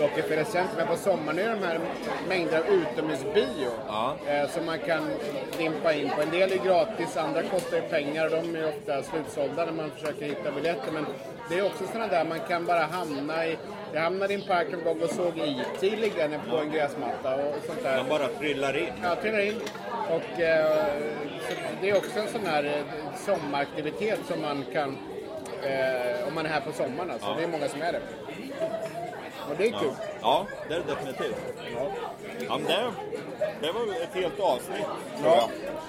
Rockefeller 0.00 0.44
Center. 0.44 0.76
Men 0.76 0.86
på 0.86 0.96
sommaren 0.96 1.38
är 1.38 1.48
de 1.60 1.66
här 1.66 1.80
mängder 2.28 2.58
av 2.58 2.66
utomhusbio 2.66 3.70
Ja. 3.88 4.16
eh, 4.26 4.48
som 4.50 4.66
man 4.66 4.78
kan 4.78 5.10
dimpa 5.58 5.92
in 5.94 6.10
på. 6.10 6.22
En 6.22 6.30
del 6.30 6.52
är 6.52 6.56
gratis, 6.64 7.16
andra 7.16 7.42
kostar 7.42 7.76
ju 7.76 7.82
pengar 7.82 8.24
och 8.24 8.30
de 8.42 8.56
är 8.56 8.68
ofta 8.68 9.02
slutsålda 9.02 9.64
när 9.64 9.72
man 9.72 9.90
försöker 9.90 10.26
hitta 10.26 10.50
biljetter. 10.50 10.92
Men 10.92 11.06
det 11.48 11.58
är 11.58 11.66
också 11.66 11.86
sådana 11.86 12.06
där 12.06 12.24
man 12.24 12.40
kan 12.48 12.66
bara 12.66 12.82
hamna 12.82 13.46
i. 13.46 13.56
Jag 13.92 14.00
hamnade 14.00 14.32
i 14.32 14.36
en 14.36 14.42
park 14.42 14.66
en 14.72 14.84
gång 14.84 15.00
och 15.02 15.10
såg 15.10 15.38
IT 15.38 15.82
liggande 15.98 16.40
på 16.50 16.56
en 16.56 16.70
gräsmatta 16.70 17.34
och 17.34 17.54
sånt 17.66 17.82
där. 17.82 17.96
De 17.96 18.08
bara 18.08 18.28
trillar 18.28 18.76
in. 18.76 18.92
Ja, 19.02 19.14
trillar 19.22 19.40
in. 19.40 19.60
Och 20.10 20.40
eh, 20.40 20.86
det 21.80 21.90
är 21.90 21.96
också 21.96 22.18
en 22.20 22.28
sån 22.28 22.46
här 22.46 22.64
eh, 22.64 23.16
sommaraktivitet 23.26 24.18
som 24.28 24.40
man 24.42 24.64
kan, 24.72 24.98
eh, 25.62 26.28
om 26.28 26.34
man 26.34 26.46
är 26.46 26.50
här 26.50 26.60
på 26.60 26.72
sommaren 26.72 27.10
alltså. 27.10 27.28
Ja. 27.28 27.34
Det 27.38 27.44
är 27.44 27.48
många 27.48 27.68
som 27.68 27.82
är 27.82 27.92
det. 27.92 28.00
Och 29.50 29.54
det 29.58 29.66
är 29.66 29.70
kul. 29.70 29.90
Ja, 30.22 30.46
det 30.68 30.74
är 30.74 30.78
det 30.78 30.84
definitivt. 30.94 31.36
Ja. 31.74 31.86
Ja, 32.48 32.58
men 32.58 32.66
det, 32.66 33.66
det 33.66 33.72
var 33.72 33.80
ett 34.02 34.14
helt 34.14 34.40
avsnitt. 34.40 34.76
tror 35.20 35.24
Ja, 35.34 35.48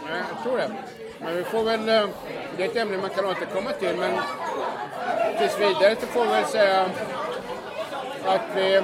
jag. 0.10 0.18
jag 0.20 0.44
tror 0.44 0.58
det. 0.58 0.72
Men 1.20 1.36
vi 1.36 1.44
får 1.44 1.64
väl... 1.64 1.90
eh, 1.90 2.10
Det 2.58 2.64
är 2.64 2.68
ett 2.70 2.76
ämne 2.76 2.98
man 2.98 3.10
kan 3.10 3.26
återkomma 3.26 3.72
till, 3.72 3.96
men 3.98 4.12
tills 5.40 5.60
vidare 5.60 5.96
så 6.02 6.08
får 6.08 6.24
vi 6.26 6.30
väl 6.32 6.46
säga 6.46 6.86
att 8.26 8.42
vi... 8.56 8.76
eh, 8.76 8.84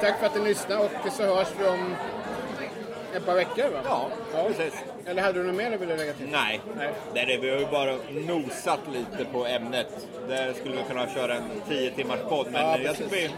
Tack 0.00 0.18
för 0.18 0.26
att 0.26 0.34
ni 0.34 0.40
lyssnade 0.44 0.80
och 0.84 1.12
så 1.12 1.22
hörs 1.22 1.48
vi 1.58 1.66
om 1.66 1.94
ett 3.16 3.26
par 3.26 3.34
veckor 3.34 3.62
va? 3.70 3.78
Ja, 3.84 4.08
precis. 4.46 4.74
Eller 5.06 5.22
hade 5.22 5.38
du 5.38 5.46
något 5.46 5.54
mer 5.56 5.70
du 5.70 5.76
ville 5.76 5.96
lägga 5.96 6.12
till? 6.12 6.28
Nej, 6.30 6.60
Nej. 6.76 6.90
det 7.14 7.20
är 7.20 7.26
det. 7.26 7.36
vi 7.36 7.50
har 7.50 7.58
ju 7.58 7.66
bara 7.66 7.96
nosat 8.10 8.80
lite 8.92 9.24
på 9.32 9.46
ämnet. 9.46 10.06
Där 10.28 10.52
skulle 10.52 10.76
vi 10.76 10.82
kunna 10.82 11.06
köra 11.08 11.34
en 11.34 11.42
10 11.68 11.90
timmars 11.90 12.18
podd. 12.28 12.46
Men 12.50 12.62
Ja, 12.66 12.78
jag 12.78 12.96
tycker 12.96 13.10
vi. 13.10 13.30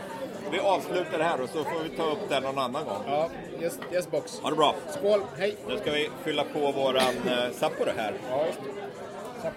Vi 0.53 0.59
avslutar 0.59 1.19
det 1.19 1.25
här 1.25 1.41
och 1.41 1.49
så 1.49 1.65
får 1.65 1.83
vi 1.83 1.89
ta 1.89 2.03
upp 2.03 2.29
det 2.29 2.41
någon 2.41 2.59
annan 2.59 2.85
gång. 2.85 3.03
Ja, 3.07 3.29
yes, 3.61 3.79
yes 3.93 4.11
box. 4.11 4.39
Ha 4.41 4.51
det 4.51 4.57
bra. 4.57 4.75
Skål, 4.89 5.21
hej! 5.39 5.57
Nu 5.69 5.79
ska 5.79 5.91
vi 5.93 6.11
fylla 6.25 6.45
på 6.45 6.73
våran 6.73 7.15
eh, 7.29 7.53
Sapporo 7.53 7.91
här. 7.97 8.15
Ja, 8.31 8.47
just 8.47 8.59
det. 8.61 9.51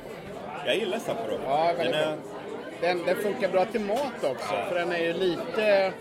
Jag 0.65 0.75
gillar 0.75 0.99
Sapporo. 0.99 1.39
Ja, 1.45 1.67
Den 1.67 1.77
väldigt 1.77 1.95
är, 1.95 2.05
bra. 2.05 2.15
Den, 2.81 3.03
den 3.05 3.15
funkar 3.15 3.49
bra 3.49 3.65
till 3.65 3.81
mat 3.81 4.23
också, 4.23 4.55
för 4.69 4.75
den 4.75 4.91
är 4.91 4.99
ju 4.99 5.13
lite... 5.13 5.93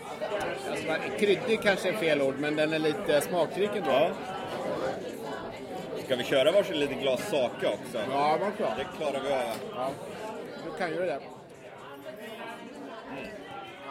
Alltså, 0.70 0.86
kryddig 1.18 1.62
kanske 1.62 1.88
är 1.88 1.92
fel 1.92 2.22
ord, 2.22 2.34
men 2.38 2.56
den 2.56 2.72
är 2.72 2.78
lite 2.78 3.20
smakrik 3.20 3.70
ändå. 3.76 3.90
ja. 3.90 4.10
Ska 6.04 6.16
vi 6.16 6.24
köra 6.24 6.52
varsin 6.52 6.78
lite 6.78 6.94
glas 6.94 7.20
sake 7.30 7.66
också? 7.66 7.98
Ja, 8.10 8.38
vad 8.40 8.52
bra. 8.52 8.74
Det 8.78 8.86
klarar 8.98 9.20
vi 9.24 9.32
av. 9.32 9.40
Ja, 9.76 9.90
du 10.64 10.78
kan 10.78 10.90
ju 10.90 11.06
det. 11.06 11.18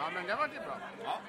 Ja, 0.04 0.10
men 0.10 0.26
det 0.26 0.36
var 0.36 0.48
bra. 0.48 0.78
Ja. 1.04 1.20